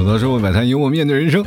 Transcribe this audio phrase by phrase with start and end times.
[0.00, 1.44] 吐槽社会百态，幽默面对人生。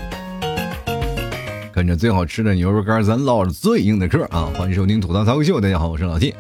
[1.72, 4.48] 跟着最好吃的牛肉干，咱唠着最硬的嗑啊！
[4.56, 6.36] 欢迎收听吐槽脱口秀，大家好，我是老 T。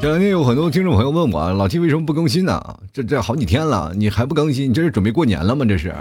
[0.00, 2.78] 这两天有很多听众朋友问我，老 T 为什么不更新呢？
[2.90, 4.70] 这这好几天了，你还不更新？
[4.70, 5.66] 你这是准备过年了吗？
[5.68, 5.94] 这是？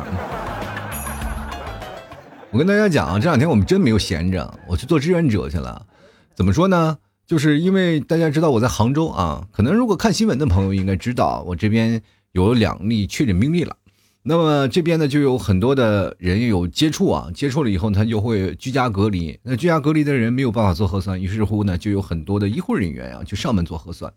[2.49, 5.85] 我跟大家讲啊，这两天我们真没有闲着，我去做志愿者去了。
[6.33, 6.97] 怎么说呢？
[7.27, 12.01] 就是因为大家知道我在杭州啊，可能如果看新闻的朋友应该知道，我这边
[12.33, 13.77] 有两例确诊病例了。
[14.25, 19.37] 那么这边呢，就有很多的人有接触啊，接触了以后他就会居家隔离。
[19.43, 24.11] 那居家隔离的人没有办法做核酸，于是乎呢，就有很多的医护人员啊，去上门做核酸。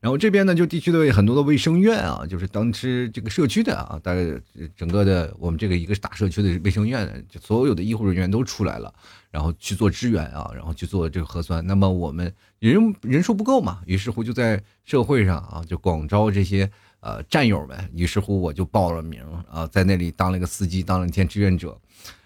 [0.00, 4.24] 然后这边呢，就地区的很多的卫生院啊，就是当时这个社区的啊，大概
[4.76, 8.94] 整个的我们这个一个大社区的卫生院，就所有的医护人员都出来了，
[9.32, 11.66] 然后去做支援啊，然后去做这个核酸。
[11.66, 16.70] 那么我们人人数不够嘛，于是乎就在社会上啊，就广招这些。
[17.00, 21.78] 呃，战友们，于是乎我就报了名啊，在那里当了个司机，当了一天志愿者，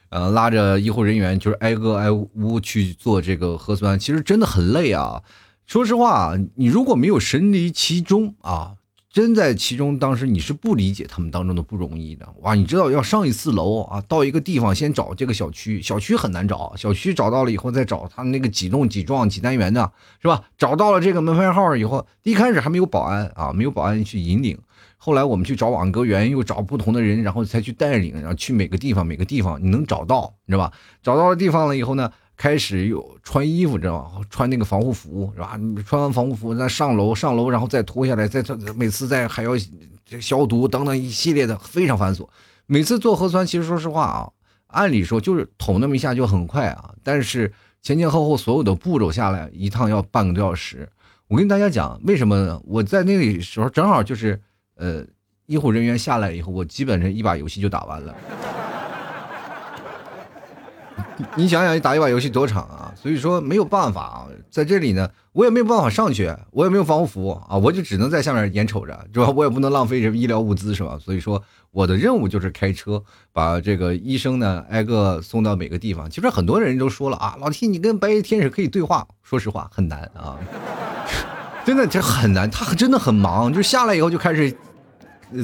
[0.09, 5.23] 呃，拉着医护人员就是挨个挨屋去做这个核酸，其实真的很累啊。
[5.67, 8.75] 说实话，你如果没有身临其中啊。
[9.13, 12.55] 真在其中，当时你是不理解他们当中的不容易的哇！
[12.55, 20.43] 你知道要上一次楼啊，到一个地方先找这个小区，小区很难找，小区找到了以后再找他那个几栋几幢几单元的，是吧？
[20.57, 24.59] 找到了这个门牌号以后，一开始还没有保安啊，没有保安去引领，
[24.97, 30.73] 后来我们去找网格员，又找不同的人，然后才去带领，然后去每个地方每个地方你能找到，你知道吧？
[31.03, 32.11] 找到了地方了以后呢？
[32.43, 34.21] 开始有穿衣服，知道吧？
[34.29, 35.57] 穿那个防护服，是吧？
[35.87, 39.53] 穿完防护服再上楼，上楼然后再脱下来，再穿每次再还要
[40.21, 42.29] 消毒等等一系列的，非常繁琐。
[42.67, 44.29] 每次做核酸，其实说实话啊，
[44.67, 50.89] 按理说就是捅那么一下就很快啊，但是前前后后所有的步骤下来，一趟要半个多小时。
[51.29, 52.61] 我跟大家讲，为什么呢？
[52.65, 54.43] 我在那里时候正好就是
[54.75, 55.07] 呃，
[55.47, 58.13] 医护人员下来以后，我基本上一把游戏就打完了。
[61.37, 62.93] 你想想，你打一把游戏多长啊？
[62.97, 69.29] 所以说没有办法啊，在这里呢，我也没有办法上去，我也没有防护服啊，我就只能在下面眼瞅着，是吧？
[69.29, 70.99] 我也不能浪费什么医疗物资，是吧？
[70.99, 73.03] 所以说我的任务就是开车
[73.33, 76.09] 把这个医生呢挨个送到每个地方。
[76.11, 80.39] 其实很多人都说了啊，老 T 你跟白衣天使可以对话，说实话很难啊，
[81.65, 84.55] 真的这很难，他真的很忙，就下来以后就开始。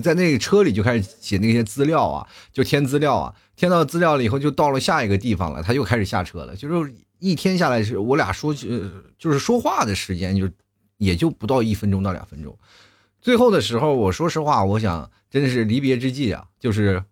[0.05, 6.55] 在那个车里就开始写那些资料啊，就填资料啊，填到资料了以后就到了下一个地方了，他又开始下车了。
[6.55, 10.49] 就是一天下来是我俩说，就是说话的时间就
[10.97, 12.57] 也就不到一分钟到两分钟。
[13.21, 17.03] 最后的时候，我说实话，我想真的是离别之际啊，就是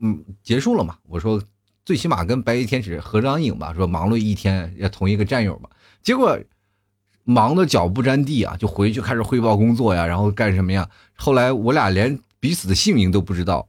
[0.00, 0.98] 嗯结束了嘛。
[1.06, 1.40] 我说
[1.84, 5.70] 最起码跟白衣天使合张影吧，说忙碌一天要同一个战友嘛。
[6.02, 6.38] 结果。
[7.24, 10.90] 忙的脚不沾地啊，就回去开始汇报工作呀，然后干什么呀？
[11.14, 13.68] 后来我俩连彼此的姓名都不知道，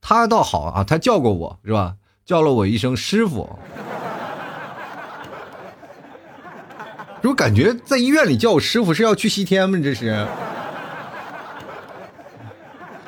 [0.00, 1.96] 他倒好啊，他叫过我是吧？
[2.24, 3.58] 叫了我一声师傅，
[7.22, 9.78] 我感觉在医院里叫我师傅是要去西天吗？
[9.82, 10.26] 这是。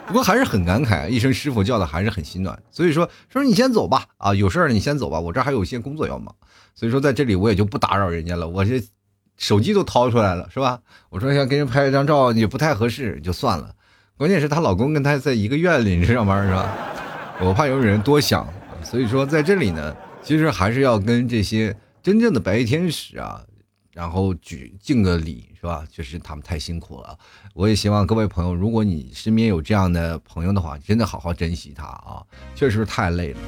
[0.06, 2.60] 不过还是很感慨，一声师傅叫的还是很心暖。
[2.70, 6.34] 所以说，说你先走吧，啊，有事儿你先走吧，我这还有一些工作要忙。
[6.74, 8.82] 所以说，在这里我也就不打扰人家了，我这。
[9.36, 10.80] 手机都掏出来了，是吧？
[11.08, 13.74] 我说想给人拍一张照也不太合适，就算了。
[14.20, 16.76] 关键是她老公跟她在一个院里上班，是吧？
[17.40, 18.46] 我怕有人多想，
[18.84, 23.40] 所以说在这里呢，其实还是要跟这些真正的白衣天使啊，
[23.94, 25.86] 然后举敬个礼，是吧？
[25.90, 27.18] 确实他们太辛苦了。
[27.54, 32.20] 我也希望各位朋友，如果你身边有这样的朋友的话，真的好好珍惜他啊，
[32.54, 33.38] 确实太累了。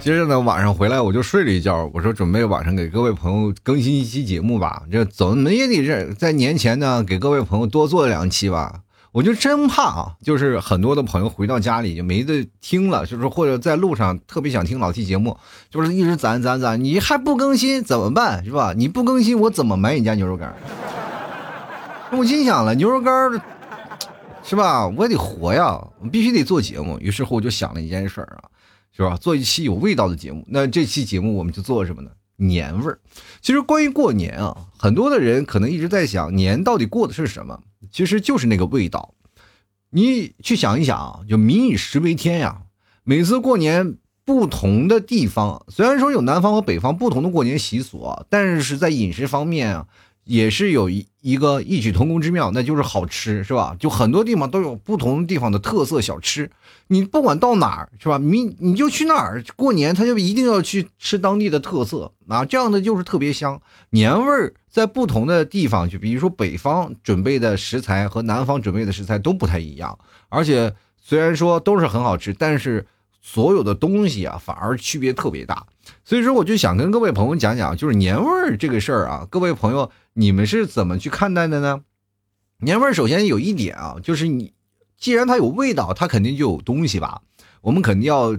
[0.00, 1.90] 接着呢，晚上回来我就睡了一觉。
[1.92, 8.80] 我说准备晚上给各位朋友更新一期节目吧，这怎么也得这在年前呢给各位朋友多做两期吧。
[9.12, 15.36] 我就真怕啊，就是很多的朋友回到家里就没得听了，就是或者在路上特别想听老 T 节目，
[15.68, 18.72] 就是一直攒攒攒，你还不更新怎么办是吧？
[18.74, 20.54] 你不更新我怎么买你家牛肉干？
[22.12, 23.30] 我心想了，牛肉干
[24.42, 24.88] 是吧？
[24.88, 26.96] 我也得活呀，我必须得做节目。
[27.00, 28.48] 于是乎我就想了一件事儿啊。
[29.04, 29.16] 是吧？
[29.16, 32.10] 做一期有味道的节目，那这期节目我们就做什么呢？
[32.36, 32.98] 年味儿。
[33.40, 37.60] 其实关于过年啊，很多的人可能一直在想，年到底过的是什么？
[37.90, 39.14] 其实就是那个味道。
[39.90, 42.62] 你去想一想啊，就民以食为天呀。
[43.02, 49.86] 每次过年，不同的地方虽然说有南方和北方不同的过年习俗啊，但是在饮食方面啊，
[50.24, 53.76] 也是有一一个异曲同工之妙，那就是好吃，是吧？
[53.78, 56.50] 就很多地方都有不同地方的特色小吃，
[56.86, 58.18] 你不管到哪儿，是吧？
[58.18, 70.72] 你你就去那儿过年，他就一定要去吃当地的特色啊，这样的就是特别香，年味儿在不同的地方，就比如说北方准备的食材和南方准备的食材都不太一样，而且
[71.02, 72.86] 虽然说都是很好吃，但是
[73.20, 75.66] 所有的东西啊反而区别特别大。
[76.10, 81.82] 所以说，我就想跟各位朋友讲讲，就是年味儿这个事儿啊，各位朋友，你们是怎么去看待的呢？
[82.58, 84.52] 年味儿首先有一点啊，就是你
[84.98, 87.22] 既然它有味道，它肯定就有东西吧，
[87.60, 88.36] 我们肯定要。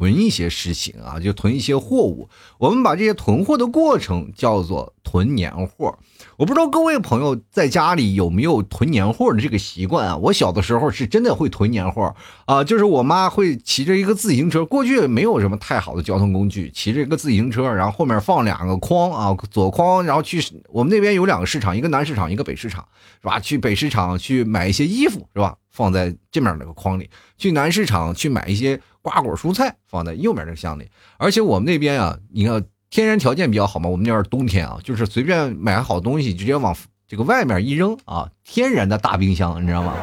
[0.00, 2.26] 囤一些事情啊，就囤一些货物。
[2.56, 5.98] 我们把这些囤货的过程叫做囤年货。
[6.38, 10.16] 我不知道各位朋友在家里有没有囤年货的这个习惯啊？
[10.16, 12.14] 我小的时候是真的会囤年货
[12.46, 22.88] 啊，就是我妈会骑着一个自行车，过去没有什么太好的交通工具，骑着一个自行车，然后后面放两个筐啊，左筐，然后去我们那边有两个市场，一个南市场，一个北市场，
[23.20, 23.38] 是吧？
[23.38, 25.58] 去北市场去买一些衣服，是吧？
[25.80, 30.86] 放在这面那个筐里，去南市场去买一些瓜果蔬菜，放在右面这个箱里。
[31.16, 36.76] 而且我们那边啊，你看天然条件比较好嘛，我们那边冬天啊，就是随便买好东西，直接往
[37.08, 39.94] 这个外面一扔啊，天然的大冰箱，你知道吗？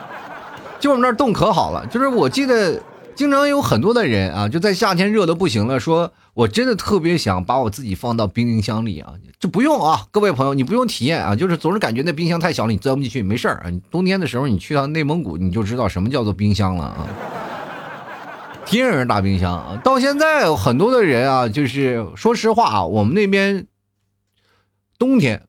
[0.78, 2.82] 就我们那儿冻可好了，就是我记得。
[3.18, 13.72] 经常有很多的人啊，就在夏天热的不行了，说我真的特别想把我自己放到冰箱里啊，这不用啊，各位朋友，你不用体验啊，就是总是感觉那冰箱太小了，你钻不进去，没事儿啊。
[13.90, 17.08] 冬天的时候你去到内蒙古，你就知道什么叫做冰箱了啊，
[18.64, 19.80] 天然大冰箱啊。
[19.82, 23.66] 到现在很多的人啊，就是说实话啊，我们那边
[24.96, 25.42] 冬天，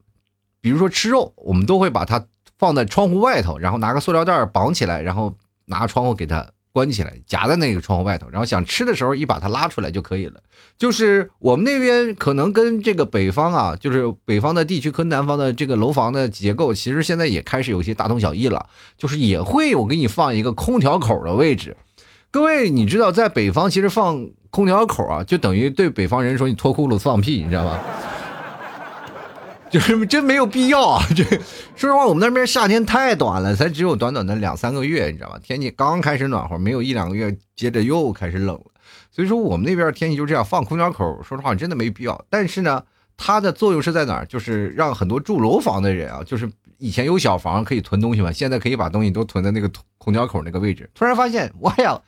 [0.60, 2.26] 比如说吃肉，我们都会把它
[2.58, 6.48] 放在窗户外头，然后拿个塑料袋绑起来，然后拿窗户给它。
[6.80, 10.40] 关起来，夹在那个窗户外头，然后想吃的时候一把它拉出来就可以了。
[10.78, 18.66] 就是我们那边可能跟这个北方啊，就是北方的地区和南方的这个楼房的结构，其实现在也开始有些大同小异了。
[18.98, 21.76] 就是也会我给你放一个空调口的位置。
[22.32, 27.78] 各位，你知道在北方其实放空调口啊，就等于对北方人说你脱裤子放屁，你知道吗？
[29.72, 31.06] 就是真没有必要啊！
[31.16, 31.40] 这说
[31.76, 35.40] 实话，我们那边夏天太短了，才只有短短的两三个月，你知道吧？
[35.44, 38.66] 天气刚开始暖和，没有一两个月，接着又开始冷了。
[39.12, 42.26] 所以说，我们那边天气就这样，放空调口，说实话真的没必要。
[42.32, 42.82] 但是呢，
[43.16, 44.26] 它的作用是在哪？
[44.26, 46.50] 就是让很多住楼房的人啊，就是
[46.80, 49.70] 以前有小房可以囤东西嘛，现在可以把东西都囤在那个
[50.00, 50.90] 空调口那个位置。
[50.96, 52.02] 突然发现，哇呀，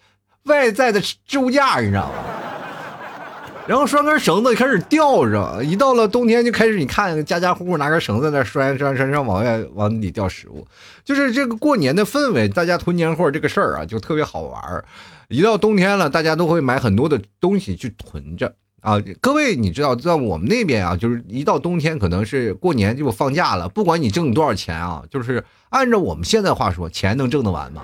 [0.45, 2.40] 外在的置物架，你知道吗？
[3.67, 10.65] 然后拴根绳子开始吊着，一到了冬天就开始，你看家家户户拿根绳子在那拴拴拴上往外往里吊食物，
[11.05, 14.83] 就是这个过年的氛围，大家囤年货这个事儿啊，就特别好玩儿
[15.29, 18.99] 一到冬天了，大家都会买很多的东西去囤着啊。
[19.21, 27.83] 各位，你知道在我们那边啊，就是一到冬天，可能是过年就放假了，不管你挣多少钱啊，就是按照我们现在话说，钱能挣得完吗？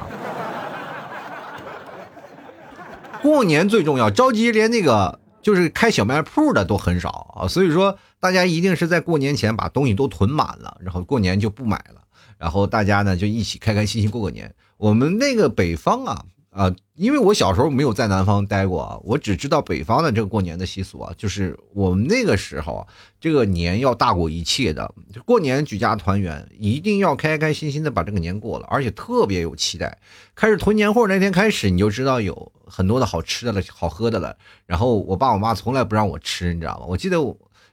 [3.22, 5.20] 过年最重要，着急连那个。
[5.42, 12.02] 就是开小卖铺的都很少啊，所以说大家一定是在过年前把东西都囤满了，然后过年就不买了，
[12.38, 14.54] 然后大家呢就一起开开心心过个年。
[14.78, 16.26] 我们那个北方啊。
[16.50, 22.88] 啊，因为我小时候没有在南方待过啊，我只知道北方的这个过年的习俗啊，就是我们那个时候啊，
[23.20, 24.92] 这个年要大过一切的，
[25.24, 30.00] 过年举家团圆，一定要开开心心的把这个年过了，而且特别有期待。
[30.34, 34.36] 开始囤年货那天开始，你就知道有很多的好吃的了，好喝的了。
[34.66, 36.86] 然后我爸我妈从来不让我吃，你知道吗？
[36.88, 37.18] 我记得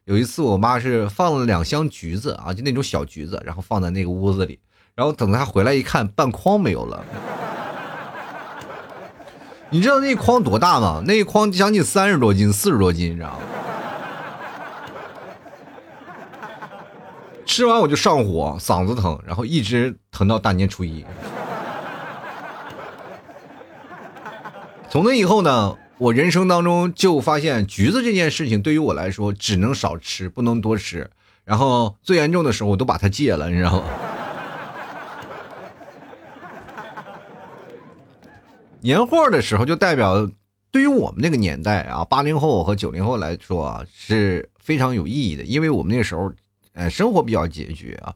[0.05, 4.59] 有一次我妈是放了两箱橘子啊，就那种小橘子，然后放在那个屋子里，
[4.95, 7.03] 然后等她回来一看，半筐没有了。
[9.75, 11.03] 你知道那筐多大吗？
[11.05, 13.39] 那一筐将近三十多斤，四十多斤，你知道吗？
[17.45, 21.05] 吃完我就上火，嗓子疼，然后一直疼到大年初一。
[24.89, 31.11] 从那以后呢，我人生当中就发现橘子这件事情对于我来说只能少吃，不能多吃。
[31.45, 33.83] 然后最严重的时候，我都把它戒了，你知道吗？
[38.85, 40.29] 年货的时候，就代表
[40.71, 45.43] 对于我们那个年代啊，八零后和九零后来说啊，是非常有意义的。
[45.43, 46.31] 因为我们那时候，
[46.75, 48.13] 呃，生活比较拮据啊，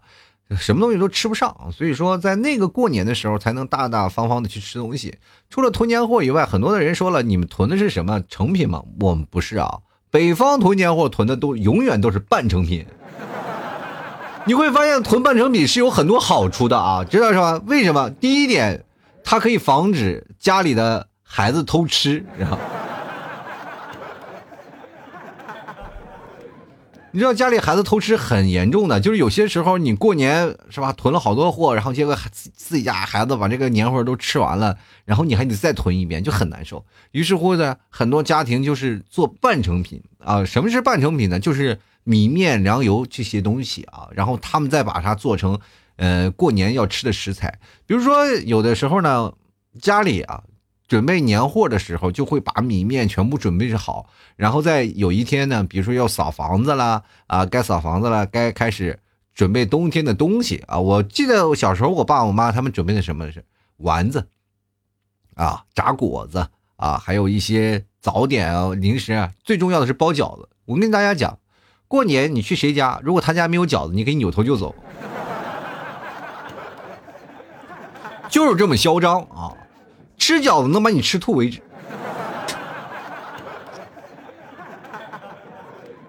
[0.58, 5.16] 什么东西都吃不上，所以说在那个过年的时候，才能大大方方的去吃东西。
[5.48, 8.82] 除了囤年货以外，很多的人说了，你们囤的是什么成品吗？
[9.00, 9.78] 我们不是啊，
[10.10, 12.84] 北方囤年货囤的都永远都是半成品。
[14.44, 17.58] 你会发现囤半成品是有很多好处的啊，知道是吧？
[17.66, 18.10] 为什么？
[18.10, 18.84] 第一点。
[19.30, 22.56] 它可以防止家里的孩子偷吃，然后
[27.10, 36.82] 你知道家里孩子偷吃很严重的，就是有些时候你过年是吧，囤了好多货，然后结果自自己家孩子把这个年货都吃完了，然后你还得再囤一遍，就很难受。
[37.10, 40.42] 于是乎呢，很多家庭就是做半成品啊。
[40.42, 41.38] 什么是半成品呢？
[41.38, 45.60] 就是米面粮油这些东西啊，然后他们再把它做成
[45.98, 47.60] 呃过年要吃的食材。
[47.86, 49.34] 比如说有的时候呢，
[49.78, 50.42] 家里啊。
[50.88, 58.98] 准备年货的时候，就会把米面全部准备好，然后在有一天呢，比如说要扫房子啦，啊，该扫房子了，该开始
[59.34, 60.78] 准备冬天的东西啊。
[60.78, 63.44] 我记得我小时候，我爸我妈他们准备的什么是
[63.76, 64.28] 丸子，
[65.34, 70.48] 啊，炸果子啊，还有一些早点啊，零食啊，最重要的是包饺子。
[70.64, 71.38] 我跟大家讲，
[71.86, 74.74] 过年你去谁家，如果他家没有饺子，你可以扭头就走，
[78.30, 79.52] 就是这么嚣张啊。
[80.16, 81.62] 吃饺子能把你吃吐为止，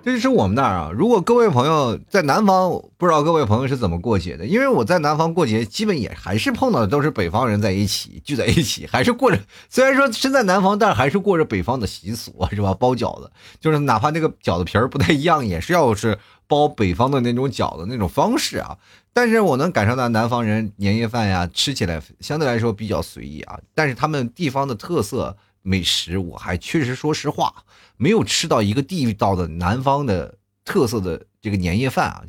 [0.03, 0.89] 这是我们那儿啊。
[0.91, 4.47] 如果各位朋友在南方，不知道各位朋友是怎么过节的？
[4.47, 12.73] 因为我在南方过节，基本也还是碰到的都是北方人在一起聚在一起，还是过着虽然说身在南方，但还是过着北方的习俗，是吧？
[12.73, 18.75] 包饺子，就是哪怕那个饺子皮儿不太一样，也是要是包北方的那种饺子那种方式啊。
[19.11, 23.59] 但是我能感受到南方人年夜饭呀，吃起来相对来说比较随意啊。
[23.73, 27.53] 但是他们地方的特色美食，我还确实说实话
[27.97, 32.23] 没有吃到一个地道的南方的特色的这个年夜饭啊，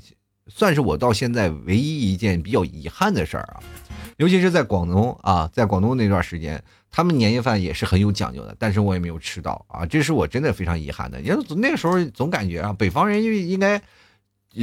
[0.48, 3.60] 算是我到现在唯一一件比较遗憾的事儿啊。
[4.16, 6.60] 尤其是在广东啊，在广东那段时间，
[6.90, 11.20] 他们年夜饭也是很有讲究的，但是我也没有吃到啊，这是我真的非常遗憾的。
[11.20, 13.80] 因为那个时候总感觉啊，北方人就应该。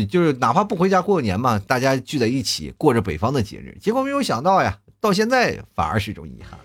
[0.10, 6.60] 就是哪怕不回家过年嘛，大家聚在一起过着北方的节日，结果没有想到呀，到现在反而是一种遗憾。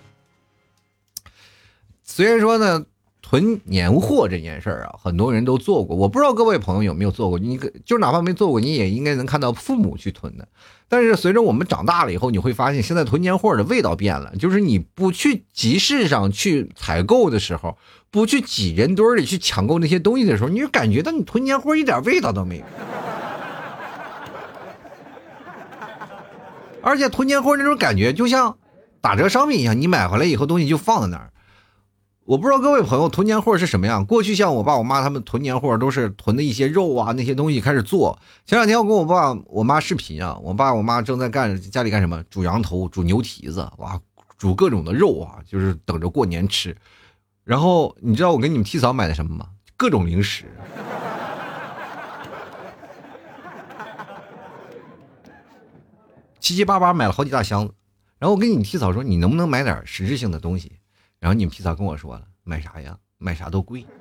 [2.03, 2.85] 虽然说呢，
[3.23, 7.39] 囤年货这件事儿啊，很多人都做过，我不知道各位朋友有没有做过。
[7.39, 10.47] 你可就哪怕没做过，你也应该能看到父母去囤的。
[10.89, 17.79] 但是随着我们长大了以后，你会发现现在囤年货的味道变了，就是你不去集市上去采购的时候，
[18.11, 22.65] 不去挤人堆里去抢购那些东西的时候，你就感觉到你囤年货一点味道都没有。
[26.83, 28.59] 而且囤年货那种感觉，就像
[29.01, 31.31] 打折商品一样，你买回来以后东西就放在那儿。
[32.25, 34.07] 我不知道各位朋友囤年货是什么样。
[34.07, 38.17] 过去像我爸我妈他们囤年货，都是囤的一些肉啊那些东西开始做。
[38.47, 42.23] 前两天我跟我爸我妈视频啊，我爸我妈正在干家里干什么？
[42.31, 44.01] 煮羊头，煮牛蹄子，哇，
[44.39, 46.77] 煮各种的肉啊，就是等着过年吃。
[47.43, 49.47] 然后你知道我给你们替嫂买的什么吗？
[49.77, 50.45] 各种零食。
[56.43, 57.75] 七七八八买了好几大箱子，
[58.19, 60.73] 然后我跟你提草说，你能不能买点实质性的东西？
[61.21, 62.99] 然后你们提嫂跟我说了，买啥呀？
[63.17, 63.87] 买啥都贵。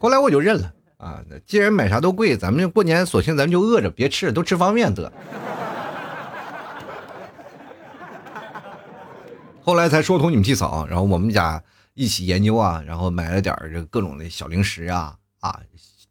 [0.00, 5.12] 后来我就认了啊，既然买啥都贵，咱们过年索性咱们就饿着，别吃，都吃方便面得。
[9.62, 11.62] 后来才说通你们提嫂，然后我们家
[11.94, 15.60] 一起研究啊，然后买了点这各种的小零食啊啊。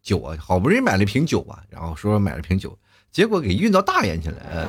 [0.02, 2.76] 酒啊，好不容易买了瓶酒啊，然后说买了瓶酒，
[3.12, 4.68] 结果给运到大连去了，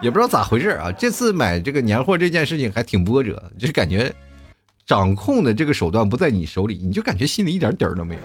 [0.00, 0.92] 也不知道咋回事啊。
[0.92, 4.14] 这次买这个年货这件事情还挺波折，就是感觉
[4.86, 8.20] 掌控的这个手段不在你手里，你就感觉心里一点底儿都没有。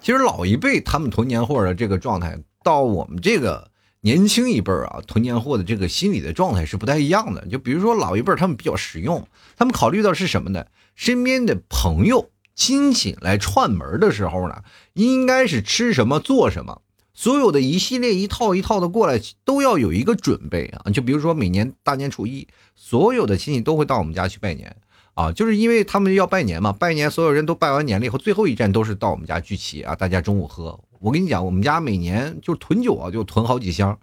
[0.00, 3.71] 其实老一辈他们囤年货的这个状态，到我们这个。
[4.04, 7.46] 年轻一辈儿啊，囤年货的这个心理的状态是不太一样的。
[7.46, 10.66] 就比如说老一辈，他们比较实用，他们考虑到是什么呢？
[10.96, 14.62] 身边的朋友、亲戚来串门的时候呢，
[14.94, 16.82] 应该是吃什么做什么，
[17.14, 20.90] 所有的一系列一套一套的过来，都要有一个准备啊。
[20.90, 24.76] 就比如说每年大年初一，所有的亲戚都会到我们家去拜年
[25.14, 26.72] 啊，就是因为他们要拜年嘛。
[26.72, 30.80] 拜年，所有人都拜完年了以后，最后一站都是到我们家聚齐啊，大家中午喝。
[31.02, 33.98] 我跟你讲，我们家每年就囤酒啊，就囤好几箱。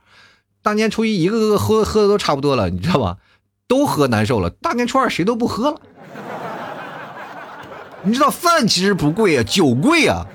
[0.61, 3.17] 大年初一，一个个喝喝的都差不多了，你知道吧？
[3.67, 4.49] 都喝难受了。
[4.49, 5.81] 大年初二，谁都不喝了。
[8.03, 10.25] 你知道饭其实不贵啊，酒贵啊。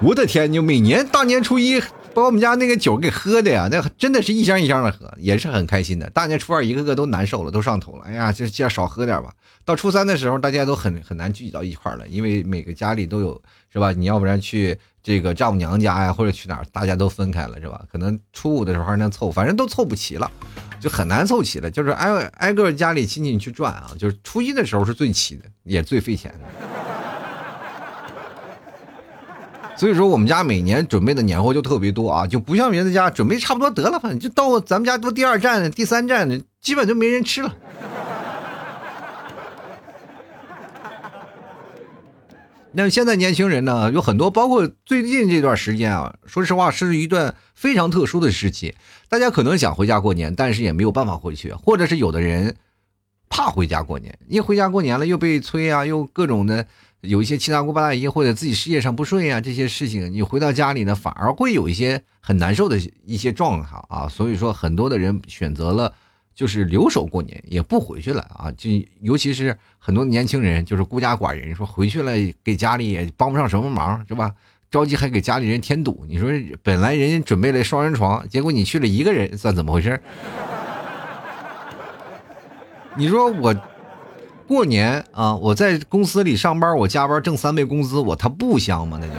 [0.00, 1.80] 我的天，就每年大年初一
[2.12, 6.10] 把我们家那个酒给喝的呀，那真的是一箱一箱的喝，也是很开心的。
[6.10, 8.04] 大年初二，一个个都难受了，都上头了。
[8.06, 9.32] 哎呀，就就少喝点吧。
[9.64, 13.40] 到初三的时候，大家都很很难聚集到一块了，因为每个家里都有，
[13.74, 13.90] 是吧？
[13.90, 17.82] 你要不然去这个丈母娘家呀，或者去哪儿，大家都分开了，是吧？
[17.90, 20.30] 可能初五的时候还能凑，反正都凑不齐了，
[20.78, 21.68] 就很难凑齐了。
[21.68, 26.46] 就是挨挨个家里亲戚去转啊，就是初一的时候是最齐的，也最费钱的。
[29.76, 37.52] 所以说我们家每年准备的年货就特别多啊，就不像别的家准备差不多得了，反正就到咱们家都第二站、第三站，基本就没人吃了。
[42.76, 48.74] 那现在年轻人呢，有很多，包括最近这段时间啊，说实话是一段非常特殊的时期。
[49.08, 52.56] 大家可能想回家过年，但是也没有办法回去，或者是有的人
[53.28, 56.66] 怕回家过年，一回家过年了又被催啊，又各种的
[57.02, 64.08] 有一些七大姑八大姨或者自己事业上不顺呀，这些事情你回到家里呢，反而会有一些很难受的一些状态啊。
[64.08, 65.94] 所以说，很多的人选择了。
[66.34, 68.50] 就是留守过年也不回去了啊！
[68.56, 68.68] 就
[69.00, 72.12] 尤其是很多年轻人，就是孤家寡人，说回去了
[72.42, 74.32] 给家里也帮不上什么忙，是吧？
[74.70, 76.04] 着急还给家里人添堵。
[76.08, 76.28] 你说
[76.62, 80.00] 本来人家准备了双人床，结果你去了一个人，算怎么回事？
[82.96, 83.54] 你说我
[84.48, 88.98] 过年啊，我在公司里上班，我加班挣三倍工资，我他不香吗？
[89.00, 89.12] 那就。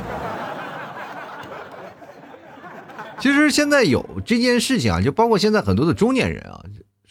[3.17, 6.61] 其实现在有这件事情啊，就包括现在很多的中年人啊。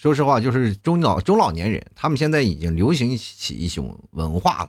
[0.05, 4.69] 说实话，就是中老中老年人，他们现在已经流行起一种文化了，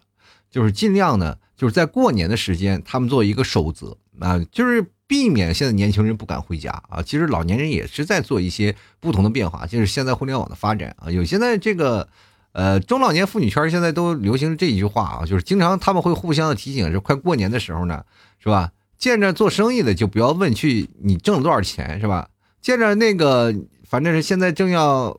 [0.50, 7.01] 就是尽量呢，就是在过年的时间，他们做一个守则啊，就是避免现在年轻人不敢回家啊。
[7.01, 12.08] 其实老年人也是在做一些不同的变化，就是现在互联网的发展啊，有现在这个
[12.54, 18.06] 呃中老年妇女圈现在都流行这一句话啊，就是经常他们会互相的提醒，是快过年的时候呢，
[18.39, 18.72] 是吧？
[18.98, 22.30] 见着做生意的就不要问去你挣了多少钱，是吧？
[22.65, 23.53] 见着那个
[23.88, 25.15] 反正是现在正要。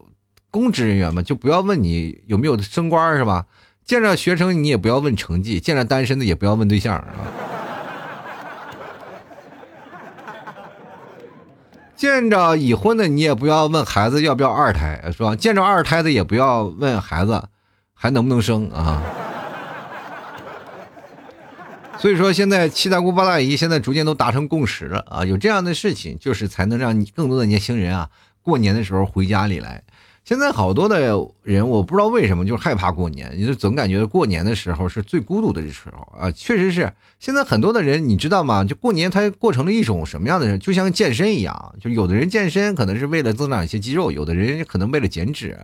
[0.48, 3.44] 公职人员嘛，就不要问你有没有升官是吧？
[3.84, 7.04] 见着学生你也不要问成绩，见着单身的也不要问对象啊。
[11.94, 15.36] 见着已婚的你也不要问孩子要不要二胎是吧？
[15.36, 17.42] 见着二胎的也不要问孩子
[17.92, 19.02] 还能不能生啊。
[21.98, 28.08] 所以说，现在七大姑八大姨现在逐渐都达成共识了啊，有这样的事情，就是才能让你更多的年轻人啊，
[28.42, 29.82] 过年的时候回家里来。
[30.24, 31.00] 现在好多的
[31.42, 36.30] 人，我不知道为什么就害怕过年，你就总感觉过年的时候是最孤独的时候啊！
[36.32, 38.64] 确实是，现在很多的人，你知道吗？
[38.64, 40.58] 就过年他过成了一种什么样的人？
[40.58, 45.56] 就像健身一样，就有的人健身可能是为了增长一些肌肉，有的人可能为了减脂，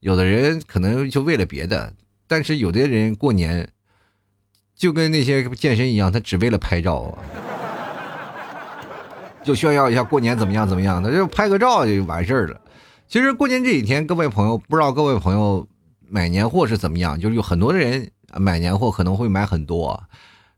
[0.00, 1.92] 有的人可能就为了别的。
[2.26, 3.68] 但是有的人过年
[4.76, 7.18] 就跟那些健身一样，他只为了拍照啊，
[9.42, 12.60] 就炫耀一下过年怎么样怎么样，他就拍个照就完事儿了。
[13.08, 15.66] 其实过年这几天，各位朋友不知道各位朋友
[16.08, 17.18] 买年货是怎么样？
[17.18, 20.02] 就是有很多的人买年货可能会买很多，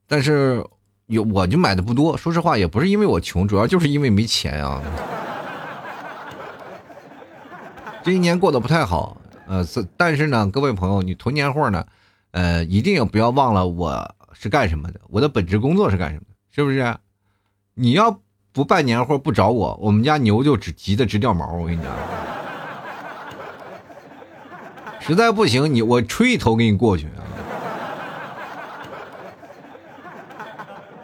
[0.09, 0.65] 但是
[1.07, 2.17] 有我就买的不多。
[2.17, 4.83] 说实话，也不是因为我穷，主要就是因为没钱啊。
[8.03, 9.65] 这一年过得不太好，呃，
[9.97, 11.85] 但是呢，各位朋友，你囤年货呢，
[12.31, 16.97] 呃，一定也不要忘了我是干什么的，我的本职工作是干什么的，是不是？
[17.75, 18.21] 你要
[18.53, 21.55] 不办年货不找我，我们家牛就只急得直掉毛。
[21.55, 21.93] 我跟你讲。
[25.01, 27.25] 实在不行，你我吹一头给你过去啊！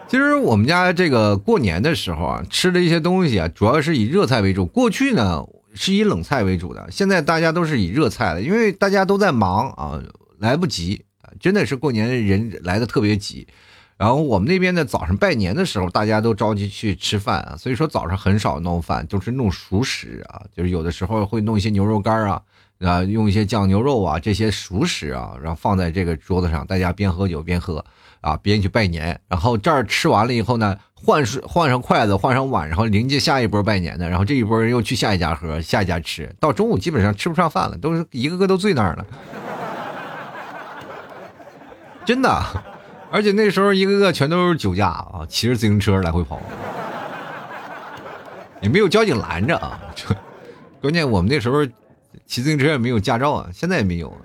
[0.06, 4.66] 其实我们家这个过年的时候啊，吃的一些东西啊，主要是以热菜为主。
[4.66, 5.42] 过去呢
[5.74, 9.98] 是以冷菜为主的，现在大家都是以热菜了，因为大家都在忙啊，
[10.38, 11.06] 来不及
[11.44, 13.46] 真的是过年人来的特别急。
[13.98, 22.40] 然后我们那边呢，早上拜年的时候，大家都着急去吃饭啊，所以说早上很少弄饭，都是弄熟食啊，就是有的时候会弄一些牛肉干啊。
[22.80, 27.84] 啊，用一些酱牛肉啊，这些熟食啊，然后放在这个桌子上，大家边喝酒边喝，
[28.22, 29.20] 啊，边去拜年。
[29.28, 34.08] 然后这儿吃完了以后呢，换水换上筷子，换上碗，然后迎接下一波拜年的。
[34.08, 39.06] 然后这一波人又去下一家喝，下一家吃到中午基本上吃不上饭了，都是一个个都醉那儿了。
[42.06, 42.44] 真的，
[43.10, 46.40] 而且那时候一个个全都是酒驾啊，骑着自行车来回跑，
[48.60, 49.80] 也没有交警拦着啊。
[50.80, 51.66] 关键我们那时候。
[52.26, 54.16] 骑自行车也没有驾照啊，现在也没有，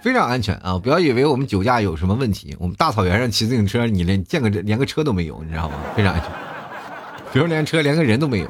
[0.00, 0.78] 非常安全啊！
[0.82, 5.74] 不要以为我们酒驾有什么问题，我们大草原上骑自行车，你连见个连个车都没有，你知道吗？
[5.94, 6.30] 非常安全，
[7.32, 8.48] 比如连车连个人都没有。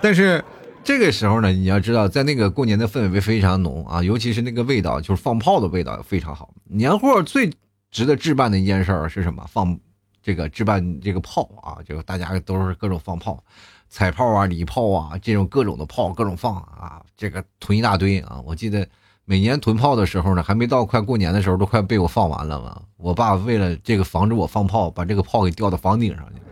[0.00, 0.44] 但是
[0.82, 6.52] 这个时候呢，你要知道，在那个过年的氛围非常浓啊，尤其是那个味道，就是放炮的味道非常好。
[6.64, 7.52] 年货最
[7.90, 9.44] 值得置办的一件事儿是什么？
[9.48, 9.78] 放
[10.22, 13.42] 这个置办这个炮啊，就大家都是各种放炮。
[13.88, 18.40] 彩炮啊，礼炮啊，这种各种的炮，各种放啊，这个囤一大堆啊。
[18.44, 18.86] 我记得
[19.24, 22.80] 每年囤炮的时候呢，还没到快过年的时候，都快被我放完了嘛。
[22.96, 26.46] 我爸为了这个防止我放炮，把这个炮给吊到房顶上去了。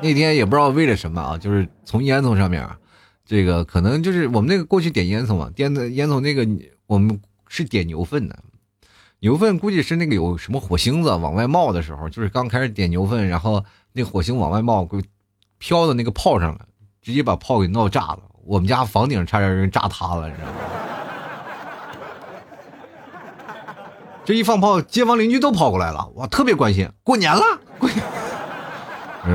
[0.00, 2.68] 那天也不知道为了什么啊，就是从烟囱上面，
[3.26, 6.46] 这个可能就是我们那个过去点烟囱嘛，点的烟囱那个
[6.86, 8.38] 我们是点牛粪的，
[9.18, 14.88] 牛粪估计是那个有什么火星子往外冒的时候，就是刚开始点牛粪，然后那火星往外冒，
[15.58, 16.60] 飘到那个炮上了，
[17.02, 18.20] 直接把炮给闹炸了。
[18.44, 20.54] 我们家房顶差点人炸塌了，你知道吗？
[24.24, 27.42] 这一放炮，街坊邻居都跑过来了，哇，特别关心，过年了，
[27.78, 28.00] 过年。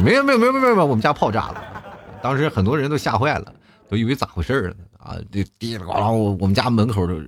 [0.01, 1.63] 没有没有没有没有没有，我们家炮炸了，
[2.21, 3.53] 当时很多人都吓坏了，
[3.89, 4.75] 都以为咋回事儿呢？
[4.97, 7.21] 啊，这滴里呱啦，我我们家门口都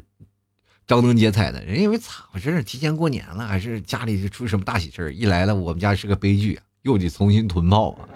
[0.87, 8.07] 张灯结彩的，人以为咋回事儿提前过年了，还是家里出什么大喜事儿一来了，我们家是个悲剧，又得重新囤炮啊。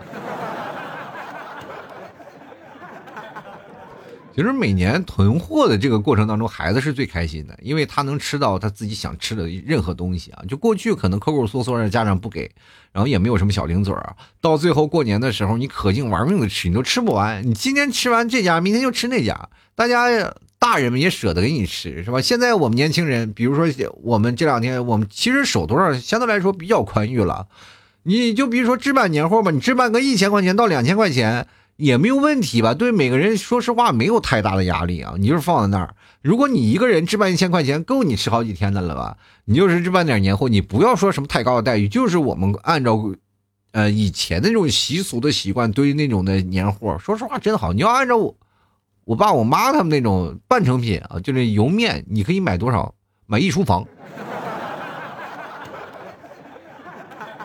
[4.39, 10.41] 其实每年囤货的这个过程当中，孩子是最开心的，因为他能吃到他自己想吃的任何东西啊。
[10.47, 12.49] 就过去可能抠抠缩缩让，家长不给，
[12.93, 17.45] 然后也没有什么小零嘴儿，到最后过年的时候，你可劲玩命的吃，你都吃不完。
[17.45, 22.21] 你今天吃完这家，明天就吃那家，大家大人们也舍得给你吃，是吧？
[22.21, 23.67] 现在我们年轻人，比如说
[24.02, 27.45] 我们这两天，我们其实手头上相对来说比较宽裕了，
[28.04, 31.45] 你就比如说置办年货吧，你置办个一千块钱到两千块钱。
[31.80, 32.74] 也没有问题吧？
[32.74, 35.13] 对每个人，说实话没有太大的压力啊。
[35.18, 39.15] 你就是放在那儿，如果你一个人置办一千块钱，够你吃好几天的了吧？
[39.46, 43.02] 你就是置办点年货，你不要说什么太高的待遇，就是我们按照，
[43.72, 46.98] 呃，以前的那种习俗的习惯堆那种的年货。
[47.00, 47.72] 说实话，真好。
[47.72, 48.36] 你要按照我，
[49.06, 52.94] 我爸我妈他们那种半成品啊，就是油面，你可以买多少？
[53.26, 53.88] 买一厨房，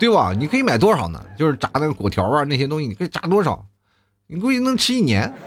[0.00, 0.34] 对吧？
[0.36, 1.24] 你可以买多少呢？
[1.38, 3.64] 就是炸那个果条啊，那些东西，你可以炸多少？
[4.26, 5.32] 你估计能吃一年，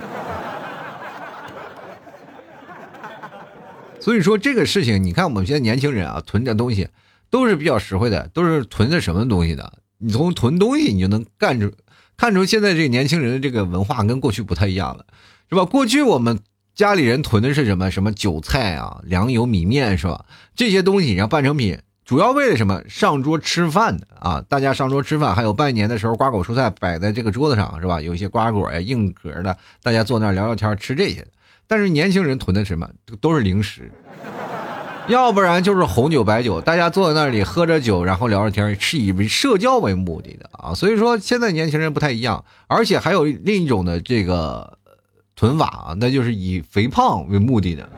[4.00, 6.88] 所以说这个事情，你看我们现在年轻人啊，囤的东西
[7.30, 9.74] 都是比较实惠的，都是囤的什么东西的？
[9.98, 11.72] 你从囤东西，你就能干出
[12.16, 15.08] 看出现在这个年轻人的这个文化跟过去不太一样了，
[15.50, 15.66] 是吧？
[15.66, 16.40] 过去我们
[16.76, 17.90] 家里人囤的是什么？
[17.90, 20.26] 什么韭菜啊、粮油、米面，是吧？
[20.56, 21.80] 这些东西，然后半成品。
[22.08, 22.82] 主要为了什么？
[22.88, 24.42] 上桌吃饭的啊！
[24.48, 28.00] 大家上桌吃饭，还有拜年的时候，瓜果蔬菜摆在这个桌子上，是吧？
[28.00, 31.28] 有一些瓜果呀、硬壳的，大家坐那聊聊天，吃这些。
[31.68, 32.90] 但是年轻人囤的什么？
[33.20, 33.92] 都是零食，
[35.10, 40.74] 要不然就是红酒、白酒，大家坐在那里喝着酒，然后聊着天，是以社交为目的的啊。
[40.74, 44.78] 所以说，现在年轻人不太一样，而且还有另一种的这个
[45.36, 47.90] 囤法啊，那就是以肥胖为目的的。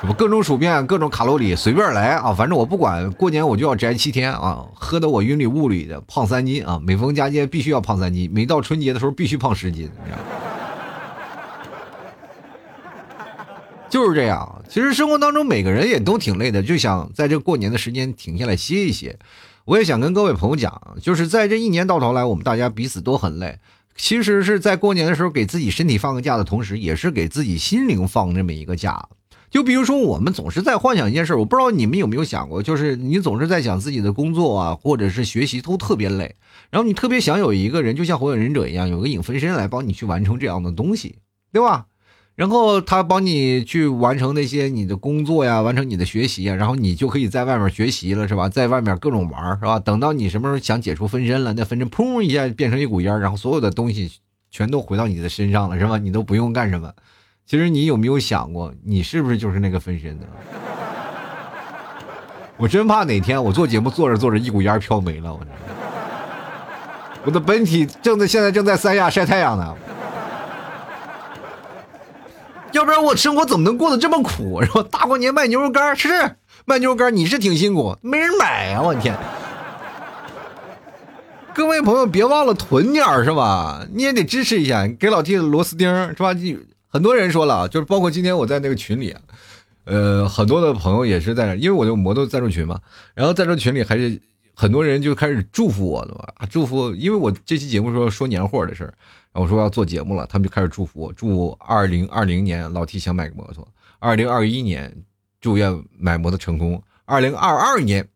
[0.00, 2.32] 什么各种薯片，各种卡路里，随便来啊！
[2.32, 6.80] 反正我不管，过年我就要宅七天啊，喝的我云里雾里的，胖三斤啊！
[6.80, 9.90] 每逢佳节必须要胖三斤，每到春节的时候必须胖十斤，
[13.90, 14.62] 就是这样。
[14.68, 19.18] 其实生活当中每个人也都挺累的，就想在这过年的时间停下来歇一歇。
[19.64, 23.58] 我也想跟各位朋友讲，就是在这一年到头来，我们大家彼此都很累，
[23.96, 29.08] 其实是在过年的时候给自己身体放个假的同时，也是给自己心灵放这么一个假。
[29.50, 36.36] 就比如说，我们总是在幻想一件事，我不知道你们有没有想过，就是你总是在想自己的工作啊，或者是学习都特别累，
[36.70, 41.16] 然后你特别想有一个人，就像火影忍者一样，有个影分身来帮你去完成这样的东西，
[41.52, 41.86] 对吧？
[42.34, 48.48] 然后他帮你去完成那些你的工作呀，完成你的学习呀，然后你就可以在外面学习了，是吧？
[48.48, 49.80] 在外面各种玩，是吧？
[49.80, 54.12] 等到你什么时候想解除分身了，那分身砰一下变成一股烟，然后所有的东西
[54.52, 55.98] 全都回到你的身上了，是吧？
[55.98, 56.92] 你都不用干什么。
[57.48, 60.26] 其实你有没有想过，你是不是就是那个分身呢？
[62.58, 65.32] 我真怕哪天我做节目做着做着，一股烟飘没了。
[65.32, 65.40] 我
[67.24, 69.74] 我的本体正在现在正在三亚晒太阳呢。
[72.72, 74.62] 要不然我生活怎么能过得这么苦？
[74.62, 74.84] 是吧？
[74.90, 78.82] 大过年卖牛肉干是卖牛肉干，你是挺辛苦，没人买呀！
[78.82, 79.16] 我天！
[81.54, 83.86] 各位朋友，别忘了囤点是吧？
[83.94, 86.34] 你也得支持一下，给老弟螺丝钉是吧？
[86.88, 89.14] 很多人说了，就是包括今天我在那个群里，
[89.84, 92.80] 呃，很多的朋友也是在那，因为我就摩托赞助群嘛，
[93.14, 94.20] 然后赞助群里还是
[94.54, 98.92] 很多人就开始祝福我了嘛，祝福，因为我这期节目说说年货的事儿，
[99.32, 103.66] 然后我说要做节目了，他们就开始祝福我，祝二零二零年老 T 想买个摩托，
[103.98, 105.04] 二零二一年
[105.40, 108.08] 祝愿买摩托成功，二零二二年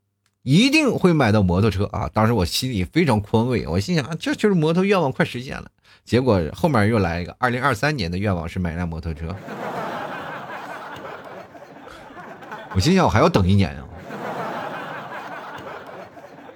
[0.42, 2.10] 一定会买到摩托车啊！
[2.12, 5.70] 当时我心里非常宽慰，我心想这就是摩托愿望快实现了。
[6.04, 9.34] 结果后面又来一个，二零二三年的愿望是买辆摩托车。
[12.74, 13.84] 我心想，我还要等一年啊！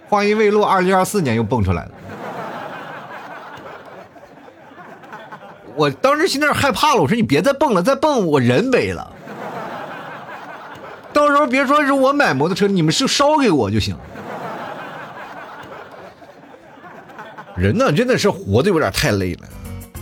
[0.08, 1.90] 话音未落，二零二四年又蹦出来了。
[5.74, 9.12] 我当时心那害怕了，我说你别再蹦了，再蹦我人没了。
[11.12, 13.96] 到时候别说是我买摩托车，你们是烧给我就行。
[17.56, 19.48] 人呢，真的是活的有点太累了。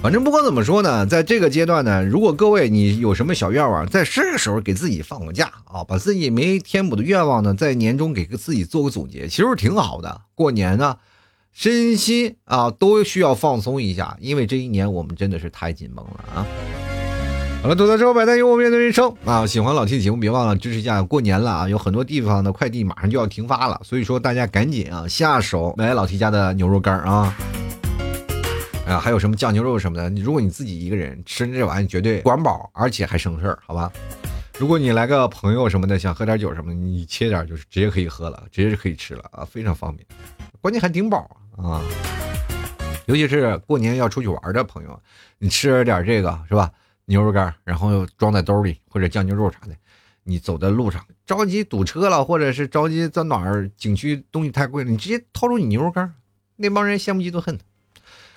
[0.02, 10.22] 反正不管怎么说呢，在这个阶段呢，如果各位你有什么小愿望，在这个时候给自己放个假啊，把自己没填补的愿望呢，在年终给自己做个总结，其实挺好的。
[10.34, 10.96] 过年呢，
[11.52, 16.46] 身心啊都需要放松一下，因为这一年我们真的是太紧绷了啊。
[17.64, 19.46] 好了，吐槽之后百态，幽默面对人生啊！
[19.46, 21.02] 喜欢老 T 的节目，别忘了支持一下。
[21.02, 27.34] 过年了啊，有很多地方的快递马上就要停发了，所以说大家赶紧啊下手买老 T 家的牛肉干啊！
[28.86, 33.90] 啊，还有什么酱牛肉什么的，如果你自己一个人吃这玩意，绝对管饱，而且还省事儿，好吧？
[34.58, 40.06] 如果你来个朋友什么的，想喝点酒什么的，你切点就是直接可以喝了，直接就可以吃了啊，非常方便，
[40.60, 41.80] 关键还顶饱啊！
[43.06, 45.00] 尤其是过年要出去玩的朋友，
[45.38, 46.70] 你吃点这个是吧？
[47.06, 49.76] 牛肉干，然后装在兜里或者酱牛肉啥的，
[50.22, 56.14] 你走在路上着急堵车了，或者是着急在哪儿景区东西太贵了，你直接掏出你牛肉干，
[56.56, 57.58] 那帮人羡慕嫉妒恨。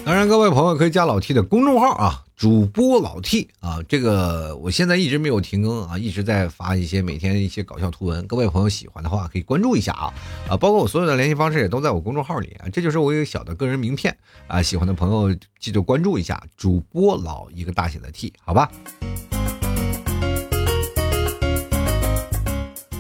[0.05, 8.25] 当然，各位朋友可以加老 T 的公众号啊，主播老 T 啊，这个我现在一直没有停更啊，一直在发一些每天一些搞笑图文。
[8.25, 10.13] 各位朋友喜欢的话可以关注一下啊
[10.49, 14.15] 啊，包括我所有的联系方式也都在我公众号里啊，这就是我一个小的个人名片
[14.47, 18.71] 啊，喜欢的朋友记得关注一下主播老一个大写的 T，好吧。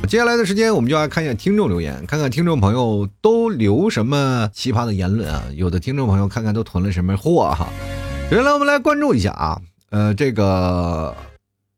[0.07, 5.43] 接下来的时间，我们就来看一下听众留言，看看听众朋友都留什么奇葩的言论啊！
[5.53, 7.67] 有的听众朋友看看都囤了什么货哈。
[8.29, 11.13] 接下来我们来关注一下啊，呃，这个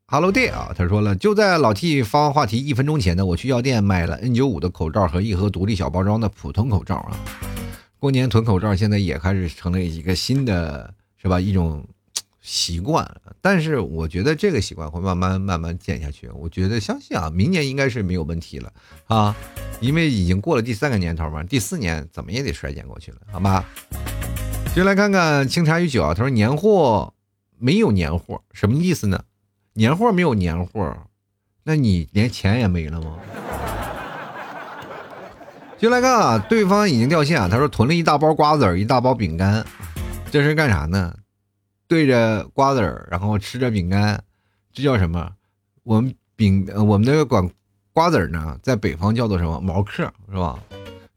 [0.06, 7.18] Hello Day 啊，他说了，就在老 T 发完话题一分钟前呢，我去药店买了 N95 的口罩和一盒独立小包装的普通口罩啊。
[7.98, 11.40] 过年囤口罩现在也开始成了一个新的，是吧？
[11.40, 11.84] 一种。
[12.40, 13.08] 习惯，
[13.40, 16.28] 但是我觉得这个习惯会慢慢慢慢减下去。
[16.34, 18.72] 我觉得相信啊，明年应该是没有问题了
[19.06, 19.36] 啊，
[19.80, 23.64] 因为已经过了第三个年头嘛，第四年怎么也得衰减过去了，好吧？
[24.74, 27.12] 就来看看清茶与酒啊，他说年货
[27.58, 29.22] 没有年货，什么意思呢？
[29.74, 30.96] 年货没有年货，
[31.64, 33.18] 那你连钱也没了吗？
[35.78, 39.64] 就来看啊，对方已经掉线啊，他说囤了一大包瓜子儿，一大包饼干，
[40.30, 41.14] 这是干啥呢？
[41.90, 44.22] 对着瓜子儿，然后吃着饼干，
[44.72, 45.28] 这叫什么？
[45.82, 47.50] 我们饼，我们那个管
[47.92, 49.60] 瓜子儿呢，在北方叫做什么？
[49.60, 50.56] 毛嗑是吧？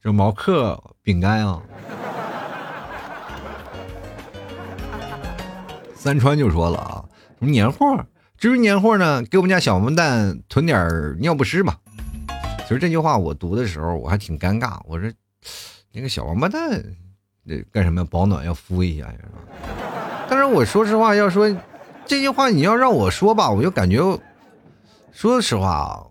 [0.02, 1.62] 这毛嗑饼干啊。
[5.94, 7.06] 三川就说了啊，
[7.38, 8.04] 什么年货？
[8.40, 11.78] 至于年货呢，给我们家小王八蛋囤点尿不湿吧。
[12.62, 15.08] 其实这句话我读的时候我还挺尴尬，我说
[15.92, 16.84] 那个小王八蛋，
[17.48, 18.04] 这干什么？
[18.04, 19.20] 保暖要敷一下呀？
[20.30, 21.50] 但是我说实话，要说
[22.06, 23.98] 这句话，你要让我说吧，我就感觉，
[25.12, 26.04] 说实话啊，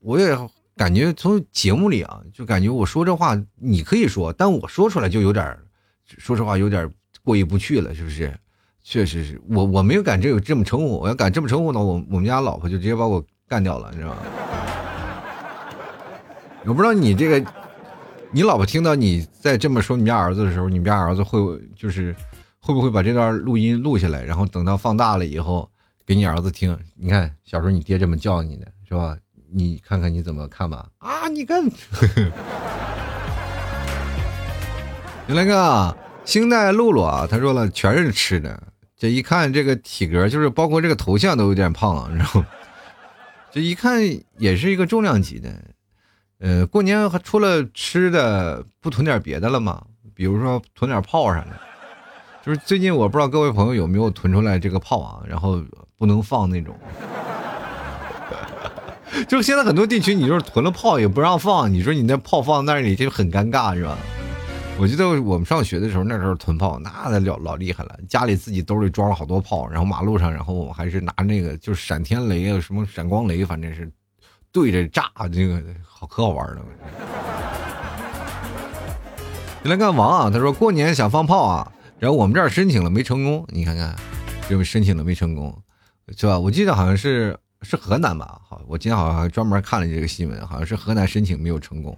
[0.00, 0.36] 我也
[0.76, 5.56] 感觉从节目里啊，就感觉我说这话你可以说，但我说出来就有点，
[6.18, 6.90] 说实话有点
[7.22, 8.36] 过意不去了，是不是？
[8.82, 14.16] 确实是我我没有敢这有这么称呼，我要敢这么称呼呢，我我们家老婆就直接把我干掉了，你知道吗？
[16.64, 17.52] 我不知道你这个，
[18.32, 21.38] 你老婆听到你在这么说你们家儿子的时候，你们家儿子会
[21.76, 22.14] 就是。
[22.64, 25.68] 会不会把这段录音录下来，然后等到放大了以后
[26.06, 26.78] 给你儿子听？
[26.94, 29.16] 你看小时候你爹这么叫你的，是吧？
[29.52, 30.88] 你看看你怎么看吧？
[30.98, 31.64] 啊，你看，
[35.26, 38.62] 你来个星黛露露啊，他说了全是吃的，
[38.96, 42.44] 这一看这个体格，就是包括这个头像都有点胖，然后
[43.50, 44.00] 这一看
[44.38, 45.52] 也是一个重量级的。
[46.38, 49.84] 呃，过年除了吃的，不囤点别的了吗？
[50.14, 51.60] 比如说囤点炮啥的。
[52.44, 55.62] 就是最近我不知道各位朋友有没有囤出来这个炮啊，然后
[55.96, 56.76] 不能放那种。
[59.28, 63.96] 就是现在很多地区，你就是囤了炮也不让放，你说你那炮放那里就很尴尬，是吧？
[64.78, 73.88] 我记得我们上学的时候，那时候囤炮那老老厉害了，家里自己兜里装了好多炮，然后马路上，然后还是拿那个就是闪天雷啊，什么闪光雷，反正是
[74.50, 76.62] 对着炸，这个好可好玩了。
[79.62, 81.70] 你来看王啊，他说过年想放炮啊。
[82.02, 83.94] 然后我们这儿申请了没成功，你看看，
[84.48, 85.56] 这不申请了没成功，
[86.16, 86.36] 是吧？
[86.36, 88.40] 我记得好像是是河南吧？
[88.44, 91.96] 好，我今天好像还专门看了这个新闻，好像是河南申请没有成功。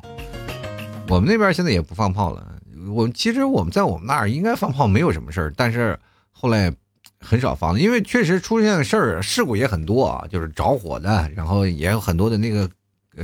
[1.09, 2.47] 我们那边现在也不放炮了。
[2.91, 5.99] 我其实我们在我们那儿应该放炮没有什么事儿，但是
[6.33, 6.71] 后来
[7.19, 12.69] 很少放了，因为确实出现的事儿事故也很多啊，就是着火的，然后也有很多的那个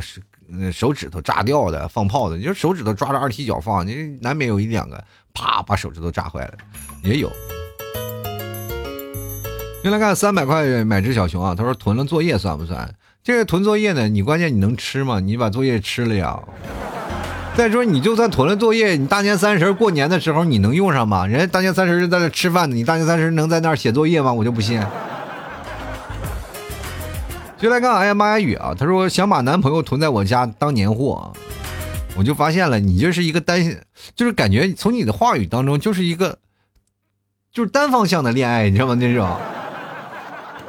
[0.00, 0.22] 是
[0.72, 5.04] 手指头炸掉的，放炮的，你说手指头抓着二踢脚放，你难免有一两个。
[5.34, 5.62] 啪！
[5.62, 6.52] 把手指头炸坏了，
[7.02, 7.30] 也有。
[9.82, 12.94] 先来看三百块买只小熊啊，他说囤了作业算不算？
[13.22, 14.08] 这个囤作业呢？
[14.08, 15.20] 你关键你能吃吗？
[15.20, 16.38] 你把作业吃了呀？
[17.56, 21.26] 再说你就算囤了作业，你大年三十过年的时候你能用上吗？
[21.26, 24.32] 人家大年三十在那吃饭呢，你大年三十能在那写作业吗？
[24.32, 24.82] 我就不信。
[27.58, 28.74] 就来看，哎呀妈呀雨啊！
[28.78, 31.30] 他说想把男朋友囤在我家当年货，
[32.16, 33.80] 我就发现了，你就是一个单，
[34.14, 36.38] 就是感觉从你的话语当中就是一个，
[37.52, 38.94] 就是单方向的恋爱，你知道吗？
[38.94, 39.36] 那种，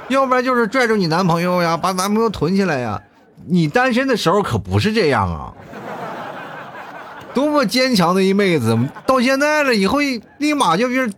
[0.08, 3.01] 要不然就是拽住你男朋友呀，把男朋友囤起来呀。
[3.47, 5.54] 你单身的时候可不是这样啊，
[7.34, 8.77] 多么坚强的一妹子，
[9.08, 9.97] 到现在了以后
[10.38, 11.12] 立马就变，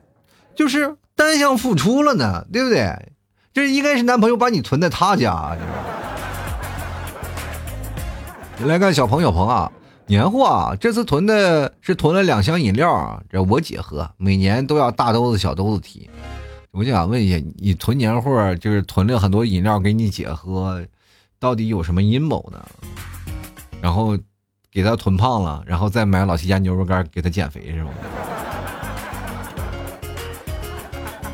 [0.55, 3.12] 就是单向付出了呢，对不对？
[3.53, 5.55] 这应该是男朋友把你囤在他家。
[8.57, 9.71] 你来看小鹏小鹏啊，
[10.06, 16.10] 年货啊，这次囤的是囤了两箱饮料啊，这我姐喝，每年都要大兜子小兜子提。
[16.72, 20.86] 我就想问一下，你囤年货就是囤了很多饮料给你姐喝，
[21.39, 22.66] 到底有什么阴谋呢？
[23.80, 24.18] 然后
[24.72, 27.92] 给她囤胖了，然后再买老七家牛肉干给她减肥是吗？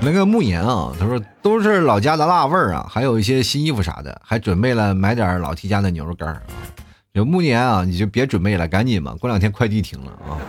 [0.02, 6.42] 那个慕言啊，他说都是老家的辣味儿啊，还有一些新衣服啥的，还准备了买点老 T 家的牛肉干啊。
[7.20, 10.40] 有慕言啊，你就别准备了，赶紧吧，过两天快递停了啊。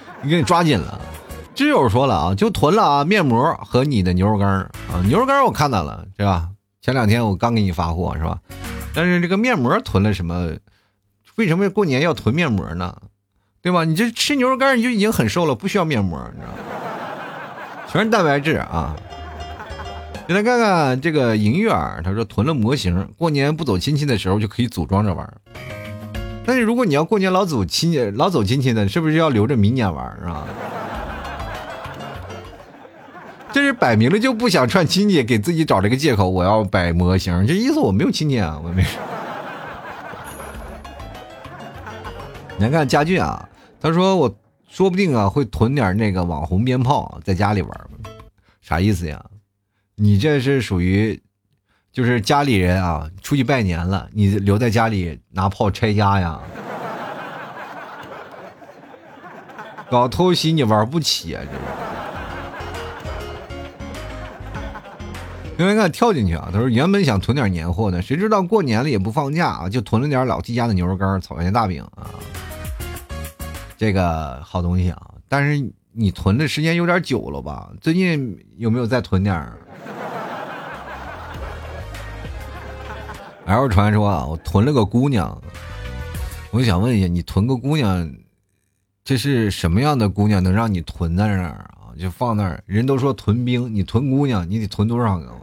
[0.20, 1.00] 你给你抓紧了。
[1.54, 6.50] 挚友说了啊，就囤了啊面膜和你的牛肉干啊，牛肉干我看到了是吧？
[6.82, 8.38] 前两天我刚给你发货是吧？
[8.92, 10.52] 但是这个面膜囤了什么？
[11.36, 12.94] 为什么过年要囤面膜呢？
[13.62, 13.84] 对吧？
[13.84, 16.58] 你这吃牛肉干你就已经很瘦了，不需要面膜，你知道吗？
[17.88, 18.94] 全是蛋白质啊！
[20.30, 25.28] 你来看看这个银月儿，他说囤了模型，过年不走亲戚的时候就可以组装着玩。
[26.46, 30.46] 但是如果你要过年老走亲戚、老走亲戚的，是不是要留着明年玩啊？
[33.50, 38.86] 这是摆明了就不想串亲戚，给自己找了个借口，我要摆模型，这意思我没有亲戚啊，我没。
[42.56, 43.48] 你来看家俊啊，
[43.80, 44.32] 他说我。
[44.68, 47.80] 说不定啊，会囤点那个网红鞭炮在家里玩，
[48.62, 49.20] 啥意思呀？
[50.02, 51.20] 你这是属于，
[51.92, 56.40] 就是家里人啊出去拜年了，你留在家里拿炮拆家呀？
[59.90, 61.42] 搞偷袭你玩不起啊！
[61.44, 61.58] 这是。
[65.58, 72.08] 另看跳进去啊，他说原本想囤点年货的，谁知道过年了也不放假啊，就囤了点老 T 家的牛肉干、草原大饼啊。
[73.76, 77.70] 这个好东西啊，但是你囤的时间有点久了吧？
[77.82, 79.46] 最近有没有再囤点
[83.50, 85.36] ？L 传说啊，我囤了个姑娘，
[86.52, 88.08] 我想问一下，你囤个姑娘，
[89.02, 91.68] 这是什么样的姑娘能让你囤在那儿啊？
[91.98, 92.62] 就放那儿？
[92.64, 95.26] 人都说囤兵，你囤姑娘，你得囤多少个？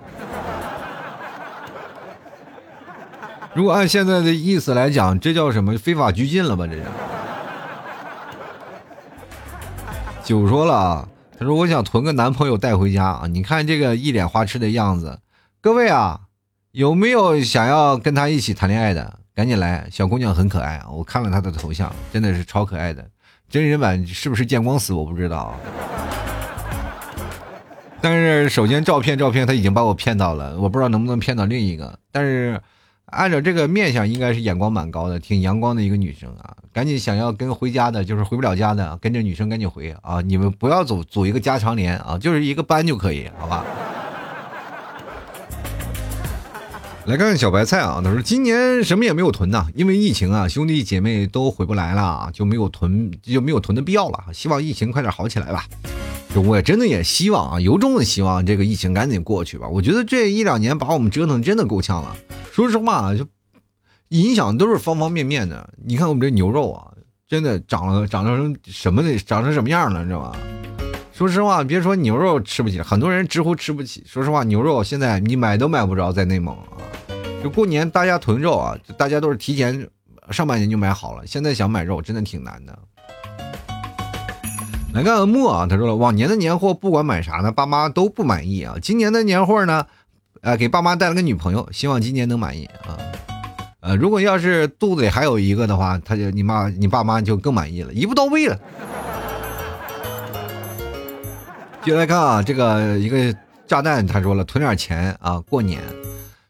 [3.54, 6.66] 如果按现在的意思来讲，这叫什么非法拘禁了吧？
[6.66, 6.86] 这是。
[10.24, 13.28] 九说了啊，他说我想囤个男朋友带回家啊！
[13.28, 15.20] 你看这个一脸花痴的样子，
[15.60, 16.22] 各位啊，
[16.78, 19.18] 有没有想要跟他一起谈恋爱的？
[19.34, 20.86] 赶紧来，小姑娘很可爱啊！
[20.92, 23.04] 我看了她的头像，真的是超可爱的。
[23.50, 24.94] 真人版是不是见光死？
[24.94, 25.56] 我不知道。
[28.00, 31.98] 但是首先照片照片他已经把我骗到了，我不知道能不能骗到另一个。
[32.12, 32.62] 但是。
[33.08, 36.58] 按照这个面相，应该是眼光蛮高的，挺阳光的一个女生啊！
[36.74, 40.20] 赶紧想要跟回家的，就是回不了家的，跟着女生赶紧回啊！
[40.20, 43.64] 你们不要组组一个加长连啊，就是一个班就可以，好吧？
[47.08, 54.26] 来看看小白菜啊，他说今年什么也没有囤呐，因为疫情啊，兄弟姐妹都回不来了，就没有囤，就没有囤的必要了。
[54.34, 55.66] 希望疫情快点好起来吧。
[56.36, 59.70] 我也真的也希望啊，由衷的希望这个疫情赶紧过去吧。
[59.70, 62.14] 我觉得这一两年把我们折腾真的够呛了。
[62.52, 63.26] 说实话，就
[64.10, 65.70] 影响都是方方面面的。
[65.86, 66.92] 你看我们这牛肉啊，
[67.26, 70.38] 真的涨了，涨成什么的，涨成什么样了，你知道吧？
[71.18, 74.04] 说实话，别说牛肉吃不起，很多人直呼吃不起。
[74.06, 76.78] 说实话，牛肉现在你买都买不着，在内蒙啊。
[77.44, 79.90] 就过年大家囤肉啊，大家都是提前
[80.30, 82.78] 上半年就买好了，现在想买肉真的挺难的。
[84.94, 88.76] 来看莫啊，他说了，往年的年货不管买啥呢，爸妈都不满意啊。
[88.80, 89.88] 今年的年货呢，
[90.42, 92.94] 呃，给爸妈带了个女朋友，希望今年能满意啊。
[93.80, 98.60] 呃，如果要是肚子里还有一个的话，他就你妈你爸妈就更满意了，一步到位了。
[101.88, 103.34] 接来看啊，这个一个
[103.66, 105.82] 炸弹，他说了，囤点钱啊，过年。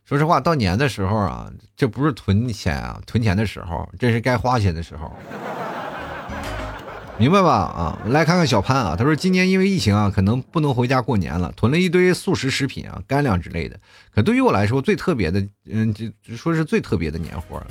[0.03, 5.15] 说实话，到年的时候啊，这不是囤钱啊，囤钱的时候，这是该花钱的时候。
[7.19, 7.51] 明白吧？
[7.51, 13.79] 啊，来看看小潘啊，他说今年因为疫情啊，可能不能回家过年了，囤了一堆速食食品啊、干粮之类的。
[14.15, 17.61] 可对于我来说，最特别的，嗯，就说是最特别的年货。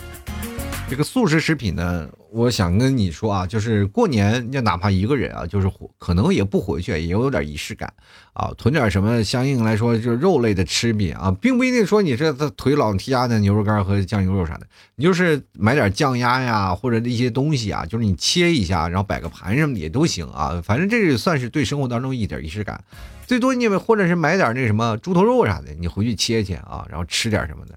[0.88, 5.68] 这个速食食品呢，我想跟你说啊，就是过年，就哪怕一个人啊，就是
[5.98, 7.92] 可能也不回去，也有点仪式感
[8.32, 22.82] 啊，囤点什么，相应来说就是肉类的吃品啊，并不一定说你这腿老提家的牛肉干和酱牛肉啥的，你就是买点酱鸭呀，或者一些东西啊，就是你切一下，然后摆个盘什么的也都行啊，反正这也算是对生活当中一点仪式感。
[23.26, 27.74] 最多你们或者是买点那什么猪头肉啥的，你回去切切啊，然后吃点什么的。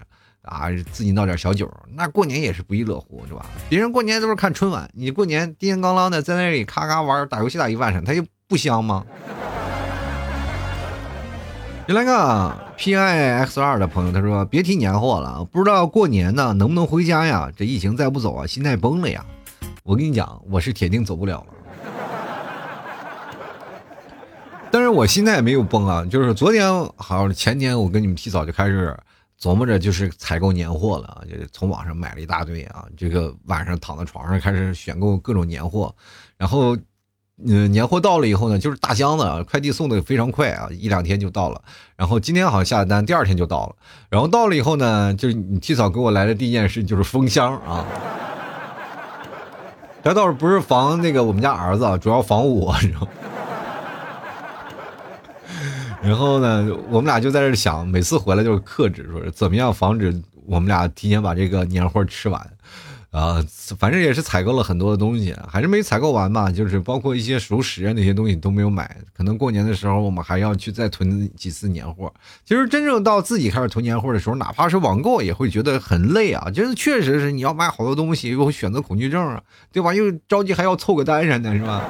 [0.50, 3.46] 啊，自己闹点小酒，那过年也是不亦乐乎，是吧？
[3.68, 9.06] 别人过年都是看春晚，你过年叮叮当当的在那里咔咔玩，打游戏打一晚上，他就不香吗？
[11.86, 17.48] 先来个 P I X 二的朋友，他说别提年货了，不知道过年呢能不能回家呀？
[17.56, 19.24] 这疫情再不走啊，心态崩了呀！
[19.84, 21.54] 我跟你讲，我是铁定走不了了。
[24.72, 28.96] 但是我心态没有崩啊，就是昨天好像前天我跟你们提早就开始。
[29.40, 32.84] 琢磨着就是采购年货了啊，就从网上买了一大堆啊。
[32.96, 35.94] 这个晚上躺在床上开始选购各种年货，
[36.36, 36.76] 然后，
[37.46, 41.62] 嗯，年货到了以后呢，就是大箱子，快递送的非常快啊，一两天就到了。
[41.96, 43.76] 然后今天好像下的单，第二天就到了。
[44.10, 47.86] 然后到了以后呢，就是你提早给我来的第一件事就是封箱啊。
[50.04, 53.08] 这倒是不是防那个我们家儿子，主要防我，你知道。
[56.02, 62.40] 然后呢，我们俩就在这想，每次回来就是克制，说怎么样防止我们俩提前把这个年货吃完，
[63.10, 63.44] 啊，
[63.78, 72.10] 反正也是采购了很多的东西，还是没采购完吧，就是包括一些熟食啊那些东西都没有买，可能过年的时候我们还要去再囤几次年货。
[72.46, 79.92] 其实真正到自己开始囤年货的时候，哪怕是网购也会觉得很累啊，就是确实是你要买好多东西，有选择恐惧症啊，对吧？
[79.92, 81.84] 又着急还要凑个单啥的，是吧？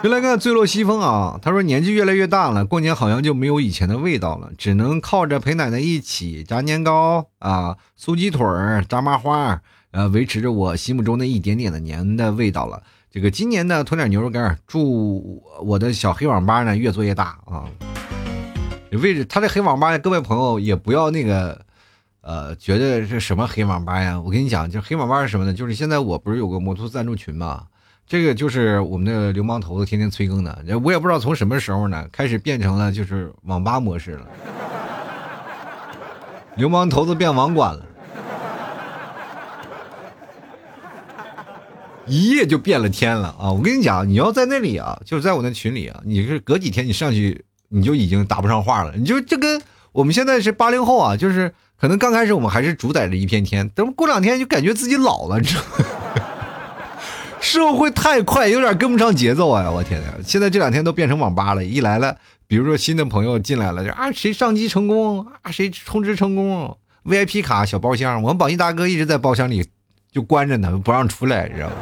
[0.02, 1.38] 就来看坠落西风啊！
[1.42, 12.82] 他说年纪越来越大了，过年好像就没有以前的味道了，只能靠着陪奶奶一起炸年糕啊、酥鸡腿儿、炸麻花，呃，维持着我心目中的一点点的年的味道了。
[13.10, 17.68] 这个今年呢，囤点牛肉干，祝我的小黑网吧呢越做越大啊！
[18.92, 21.60] 位置，他这黑网吧，各位朋友也不要那个，
[22.22, 24.18] 呃，觉得是什么黑网吧呀？
[24.18, 25.52] 我跟你讲，就黑网吧是什么呢？
[25.52, 27.64] 就是现在我不是有个摩托赞助群嘛？
[28.10, 34.26] 这个就是我们的流氓头子天天催更的，我也不知道从什么时候呢开始变成了就是网吧模式了，
[36.56, 37.86] 流氓头子变网管了，
[42.04, 43.52] 一夜就变了天了啊！
[43.52, 55.84] 我跟你讲，你要在那里啊，就是在我那群里啊，你是隔几天你上去你就已经答不上话了，你就这跟我们现在是八零后啊，就是可能刚开始我们还是主宰着一片天，等过两天就感觉自己老了，你知道吗。
[57.40, 59.70] 社会太快，有点跟不上节奏啊！
[59.70, 61.64] 我天哪，现在这两天都变成网吧了。
[61.64, 62.16] 一来了，
[62.46, 69.66] 比如说新的朋友进来了，就啊谁上机成功啊，谁充值成功，VIP 卡小包厢，我们榜一大哥一直在包厢里
[70.12, 71.74] 就关着呢，不让出来，你知道吗？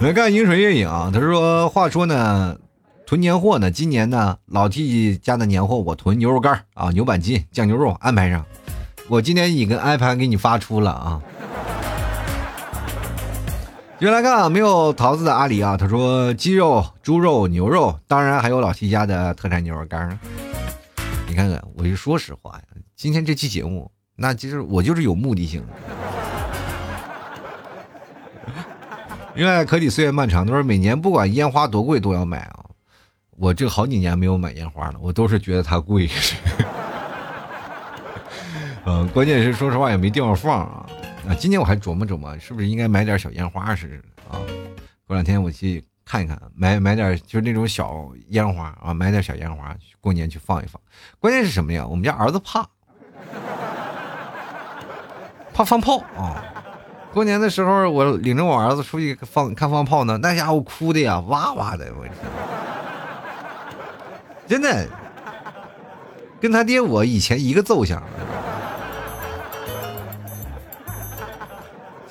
[0.00, 2.56] 来看饮水月影，他说：“话说呢，
[3.06, 8.44] 囤年货呢，今年呢，老 T 家的年货我囤牛肉干啊，牛板筋、酱牛肉安排上。
[9.08, 11.20] 我今天已经安排给你发出了啊。”
[14.02, 20.18] 原来看啊，没有桃子的阿里啊，他说鸡肉、猪肉、牛肉，当然还有老七家的特产牛肉干。
[21.28, 22.62] 你看看，我就说实话呀，
[22.96, 25.68] 今天这期节目，那其实我就是有目的性的。
[29.36, 32.64] 另外，可抵岁月漫长，他说每年不管烟花多贵都要买啊。
[33.38, 36.10] 我这好几年没有买烟花了，我都是觉得它贵。
[38.84, 40.86] 嗯，关键是说实话也没地方放啊。
[41.28, 43.96] 啊，今年我还琢磨琢磨，是不是应该买点小烟花似的
[44.28, 44.40] 啊？
[45.06, 50.80] 过两天我去看一看，买买点就是那种小烟花啊，买点小烟花，过年去放一放。
[51.20, 51.86] 关键是什么呀？
[51.86, 52.68] 我们家儿子怕，
[55.54, 56.42] 怕放炮啊！
[57.12, 62.04] 过年的时候，我领着我儿子出去放看放炮呢，那家伙哭的呀，哇哇的，我
[64.48, 64.88] 真的
[66.40, 68.02] 跟他爹我以前一个奏相。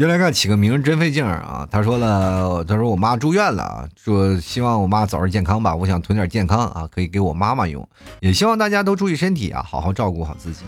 [0.02, 1.68] 就来看起个名真费劲儿啊！
[1.70, 5.76] 他说了，他说我妈住院了，说希望我妈早日健康吧。
[5.76, 7.88] 我想囤点健康啊，可以给我妈妈用。
[8.20, 10.64] 也希望大家都注意身体啊，好好照顾好自己。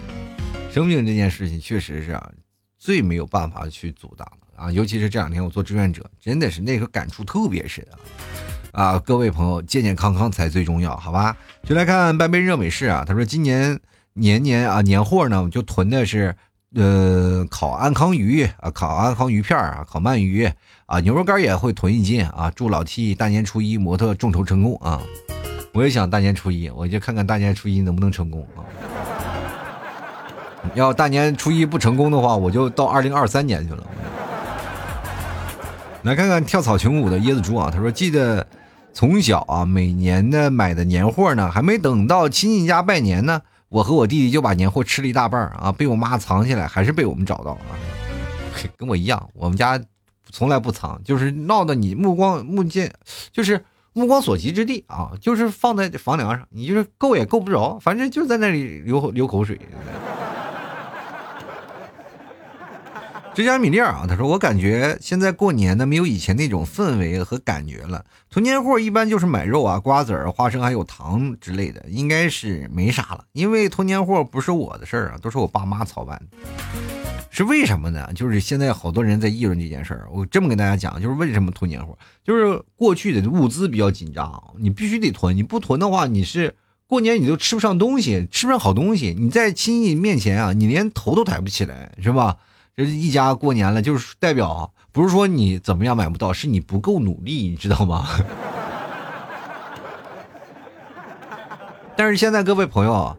[0.71, 2.29] 生病这件事情确实是啊，
[2.77, 4.71] 最没有办法去阻挡的啊。
[4.71, 7.83] 尤其是这两天我做志愿者，真的是那个感触特别深
[8.71, 8.83] 啊！
[8.83, 11.35] 啊，各位朋友，健健康康才最重要，好吧？
[11.63, 13.03] 就来看半杯热美式啊！
[13.03, 13.79] 他说今年
[14.13, 16.35] 年年啊年货呢，就囤的是。
[16.75, 20.49] 呃，烤安康鱼啊，烤安康鱼片啊，烤鳗鱼
[20.87, 22.51] 啊，牛肉干也会囤一斤啊。
[22.55, 24.99] 祝老 T 大年初一模特众筹成功啊！
[25.71, 28.65] 我也想大年初一，我就看看大年初一能不能成功啊。
[30.73, 33.83] 要大年初一不成功的话，我就到二零二三年去了。
[36.01, 38.47] 来看看跳草裙舞的椰子猪啊，他说记得
[38.93, 43.41] 从小啊，每年的买的年货呢，还没等到亲戚家拜年呢，
[43.73, 47.73] 我和我弟弟就把年货吃了一大半啊，被我妈藏起来，还是被我们找到了啊。
[48.77, 49.81] 跟我一样，我们家
[50.29, 52.93] 从来不藏，就是闹得你目光目见，
[53.31, 59.59] 就是目光所及之地啊，就是放在房梁上，你就是够也够不着，反正就在那里流流口水。
[63.35, 68.05] 这家米粒儿啊，他说我感觉现在过年呢没有以前那种氛围和感觉了。
[68.29, 73.25] 囤年货一般就是买肉啊、瓜子儿、花生还有糖之类的，应该是没啥了。
[73.33, 76.21] 因为囤年货不是我的事儿啊，都是我爸妈操办。
[77.31, 78.07] 是为什么呢？
[78.13, 80.07] 就是现在好多人在议论这件事儿。
[80.11, 86.53] 我这么跟大家讲，就是为什么囤年货，就是过去的物资比较紧张，你必须得囤，你不囤的话，你是
[86.85, 89.15] 过年你都吃不上东西，吃不上好东西。
[89.17, 92.37] 你在亲戚面前啊，你连头都抬不起来，是吧？
[92.75, 98.07] 这一家过年了，就是代表不是说你怎么样买不到，是你不够努力，你知道吗？
[101.95, 103.15] 但是现在各位朋友啊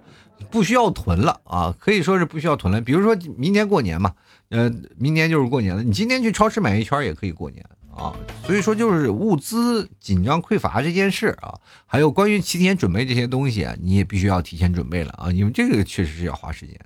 [0.51, 2.81] 不需要囤了啊，可以说是不需要囤了。
[2.81, 4.15] 比如说明年过年嘛，
[4.49, 8.13] 呃，明年就是过年了，你今天去超市买一圈也可以过年啊。
[8.45, 11.55] 所以说就是物资紧张匮乏这件事啊，
[11.87, 16.77] 还有关于提前准备这些东西，你也必须要提前准备了啊，因为这个确实是要花时间。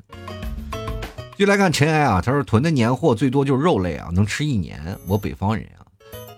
[1.39, 4.81] 就来看尘埃啊，他说囤的年货最多就是肉类啊，能吃一年。
[5.07, 5.87] 我北方人啊，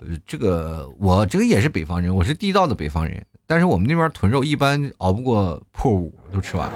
[0.03, 3.25] 呃，这个我这个也是北方人，我是地道的北方人。
[3.47, 6.75] 但是我们那边囤肉一般熬不过破五都吃完了。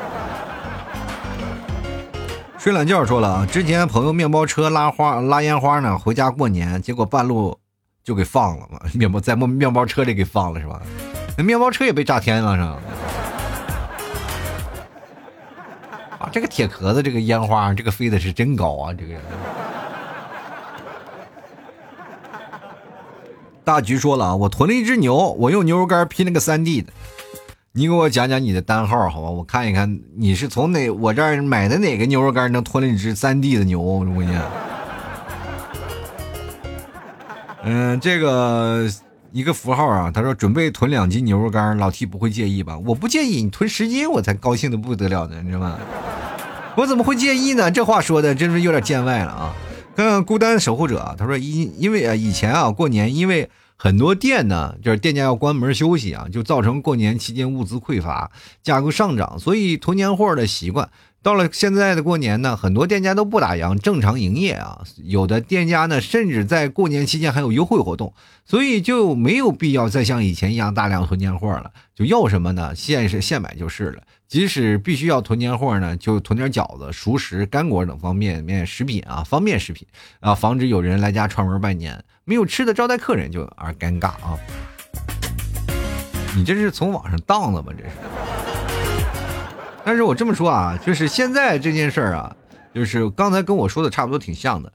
[2.59, 7.55] 睡懒觉说了啊，之前朋友面包车拉花拉烟花呢，回家过年，结果半路
[8.03, 10.81] 就给放了嘛，面包在面面包车里给放了是吧？
[11.37, 12.81] 那面包车也被炸天了是吧？
[16.33, 18.93] 这个铁壳子，这个烟花，这个飞的是真高啊！
[18.93, 19.15] 这个
[23.65, 26.93] 大菊说了啊，我囤了一只牛，我用牛肉干拼了个三 D 的。
[27.73, 29.31] 你给我讲讲你的单号好吧？
[29.31, 33.81] 我看一看你是从哪我这儿买的哪个牛肉干能囤了一只三 D 的牛？
[33.81, 34.39] 我问你。
[37.65, 38.89] 嗯，这个
[39.35, 42.79] 一个符号啊，他说准备囤两斤牛肉干，老 T 不会介意吧？
[42.79, 45.77] 我不介意，你囤十斤我才高兴的不得了呢，你知道吗？
[46.77, 47.69] 我怎么会介意呢？
[47.69, 49.53] 这话说的真是有点见外了啊！
[49.97, 58.31] 看看孤单守护者，他说因因为啊以前啊过年，因为很多店呢就是店家要关门休息啊，就造成过年期间物资匮乏，
[58.63, 60.89] 价格上涨，所以囤年货的习惯。
[61.25, 64.83] 到了现在的过年呢，很多店家都不打烊，正常营业啊。
[65.03, 68.13] 有的店家呢，甚至在过年期间还有优惠活动，
[68.45, 71.71] 所以就没有必要再像以前一样大量囤年货了。
[71.95, 72.75] 就要什么呢？
[72.75, 74.03] 现是现买就是了。
[74.29, 79.89] 即使必须要囤年货呢，就囤点饺子、熟食、干果等方便面食品啊，方便食品
[80.21, 84.37] 啊，防止有人来家串门拜年，没有吃的招待客人就而尴尬啊。
[86.37, 87.73] 你这是从网上当的吗？
[87.75, 88.44] 这是。
[89.85, 92.35] 但是我这么说啊，就是现在这件事儿啊，
[92.75, 94.73] 就是刚才跟我说的差不多挺像的。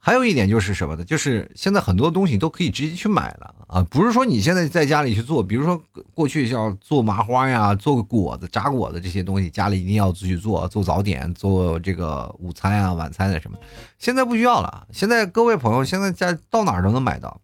[0.00, 1.04] 还有一点就是什么呢？
[1.04, 5.80] 就是现在很多东西都可以直接去买了啊，不是说你现在在家里去做，比如说
[6.14, 13.58] 过去要做麻花呀、做个果子、炸果子这些东西，家里一定要自己做，做早点、做这个午餐啊、晚餐的什么，
[13.98, 14.86] 现在不需要了。
[14.92, 17.40] 现在各位朋友，现在在到哪儿都能买到。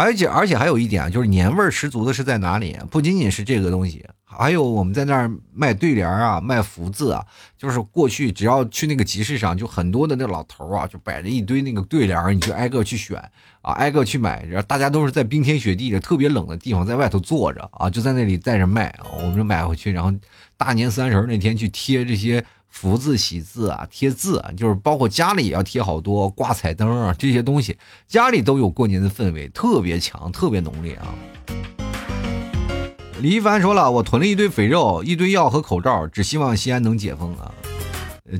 [0.00, 2.74] 而且而且还有一点啊，就是年味儿十足的是在哪里？
[2.90, 7.22] 不仅仅是这个东西，还有我们在那儿卖对联啊，卖福字啊。
[7.58, 13.18] 就是过去只要去那个集市上，就很多的那老头啊，就摆着一堆那个对联，你就挨个去选
[13.60, 14.42] 啊，挨个去买。
[14.46, 20.10] 然后大家都是在冰天雪地的特别冷的地方，在外头坐着啊，就在那里在这卖啊，我们就买回去，然后
[20.56, 22.42] 大年三十那天去贴这些。
[22.70, 27.76] 福字、喜字啊，贴字啊，就是包括家里也要贴好多挂彩灯啊，这些东西
[28.08, 31.06] 家里都有过年的氛围，特别强，特别浓烈啊。
[33.20, 37.52] 李一凡说了，我囤了一堆肥肉、一堆药和口罩，只希望西安能解封啊！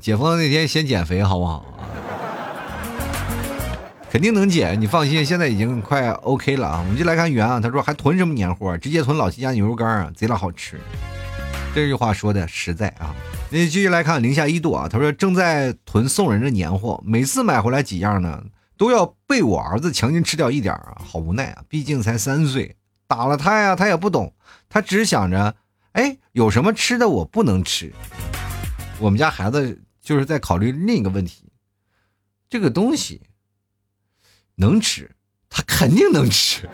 [0.00, 1.84] 解封的那天先减肥好不好啊？
[4.10, 6.82] 肯定能减，你放心，现在已经快 OK 了啊。
[6.82, 8.74] 我们就来看袁啊，他说还囤什么年货？
[8.78, 10.80] 直接囤老七家牛肉干啊，贼拉好吃。
[11.74, 13.14] 这句话说的实在啊。
[13.50, 18.44] 那继续来看零下一度啊，他说正在囤送人的年货，每次买回来几样呢，
[18.76, 24.32] 都要被我儿子强行吃掉一点啊，好无奈啊，毕竟才三岁，打了他呀，他也不懂，
[24.68, 25.54] 他只想着，
[25.92, 27.92] 哎，有什么吃的我不能吃。
[28.98, 31.50] 我们家孩子就是在考虑另一个问题，
[32.48, 33.22] 这个东西
[34.54, 35.10] 能吃，
[35.48, 36.68] 他肯定能吃。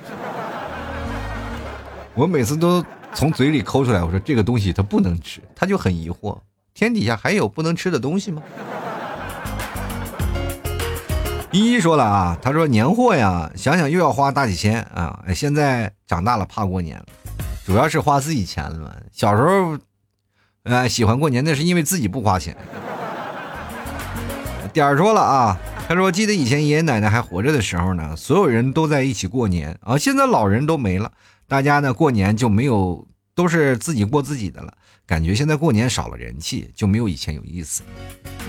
[2.14, 2.84] 我每次都
[3.14, 6.38] 从嘴里抠出来，我说这个东西他不能吃，他就很疑惑。
[6.74, 8.42] 天底下还有不能吃的东西吗？
[11.52, 17.06] 依依说了啊，他说年货呀，想想又要花大几千啊，现在长大了怕过年了，
[17.64, 18.92] 主要是花自己钱了嘛。
[19.10, 19.78] 小时候，
[20.64, 22.54] 呃，喜欢过年那是因为自己不花钱。
[24.74, 25.56] 点儿说了啊，
[25.88, 31.10] 他说记得以前爷爷奶奶还活着的时候呢，所有人都在一起过年啊，现在老人都没了，
[31.48, 34.72] 大家呢过年就没有，都是自己过自己的了。
[35.06, 37.84] 感觉现在过年少了人气，就没有以前有意思。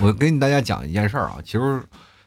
[0.00, 1.80] 我跟大家讲一件事儿啊，其实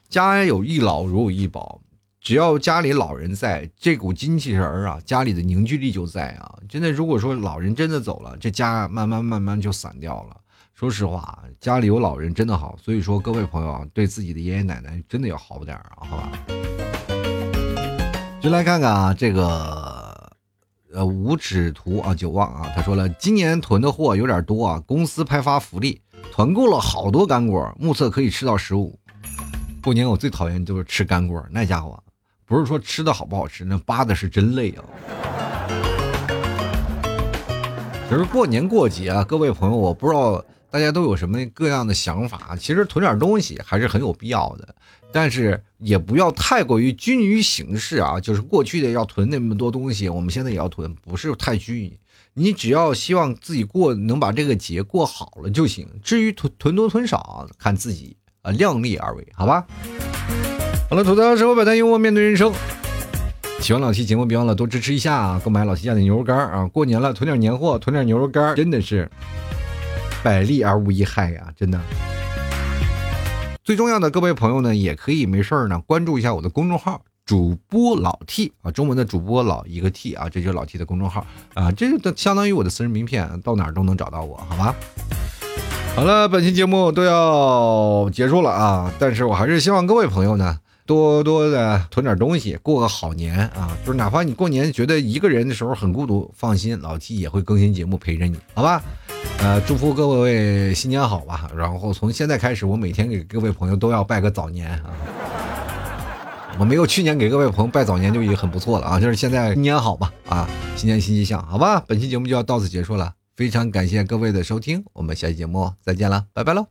[0.07, 1.81] 家有一老如有一宝，
[2.21, 6.57] 只要家里老人在，这股精气神儿啊，家里的凝聚力就在啊。
[6.69, 10.37] 真的，如果说老人真的走了，这家慢慢慢慢就散掉了。
[10.73, 12.77] 说实话，家里有老人真的好。
[12.81, 16.31] 所以说，各位朋友啊，对自己的爷爷奶奶真的要好点啊，好吧？
[18.39, 20.00] 就来看看啊，这个。
[20.93, 26.01] 呃，无尺图啊，久望啊，他说了，今年囤的货有点多啊，公司派发福利，
[26.33, 28.99] 团购了好多干果，目测可以吃到十五。
[29.81, 31.97] 过年我最讨厌就是吃干果，那家伙
[32.45, 34.83] 不是说吃的好不好吃，那扒的是真累啊。
[38.09, 44.75] 其实过年过节啊，各位朋友，我不知道大家都有什么各样的想法，其实囤点东西还是很有必要的。
[45.11, 51.97] 但是也不要太过于拘泥于形式啊，就是过去的要囤那么多东西，我们现在也要囤，不是太拘泥。
[52.33, 55.85] 你只要希望自己过能把这个节过好了就行。
[56.01, 59.65] 至于囤囤多囤少，看自己啊，量力而为，好吧。
[60.89, 62.53] 好了，吐槽生活百态，幽默面对人生。
[63.59, 66.65] 喜欢老七节目，别忘了多支持一下啊，购买老七家的牛肉干啊！
[66.67, 69.07] 过年了，囤点年货，囤点牛肉干，真的是
[70.23, 71.79] 百利而无一害呀，真的。
[73.63, 84.75] 最重要的，各位朋友呢，也可以没事儿呢，关注一下我的公众号“主播老 T” 啊，中文的主播老一个 T 啊，这就是老 T 的公众号啊，这就相当于我的私人名片，到哪儿都能找到我，好吧？
[85.95, 90.57] 好了，本期节目都要结束了啊，但是我还是希望各位朋友呢，
[90.91, 98.83] 多多的囤点东西，过个好年啊，就是哪怕你过年觉得一个人的时候很孤独，放心，老 T 也会更新节目陪着你，好吧？
[99.39, 101.49] 呃，祝福各位新年好吧！
[101.55, 104.91] 然后从现在开始，我每天给各位朋友都要拜个早年啊！
[106.59, 108.99] 我没有去年给各位朋友拜早年就已经很不错了啊！
[108.99, 110.45] 就是现在新年好吧啊！
[110.75, 111.81] 新年新气象，好吧！
[111.87, 116.67] 本期节目就要到此结束了，非常感谢各位的收听，我们下期节目再见了，拜拜喽！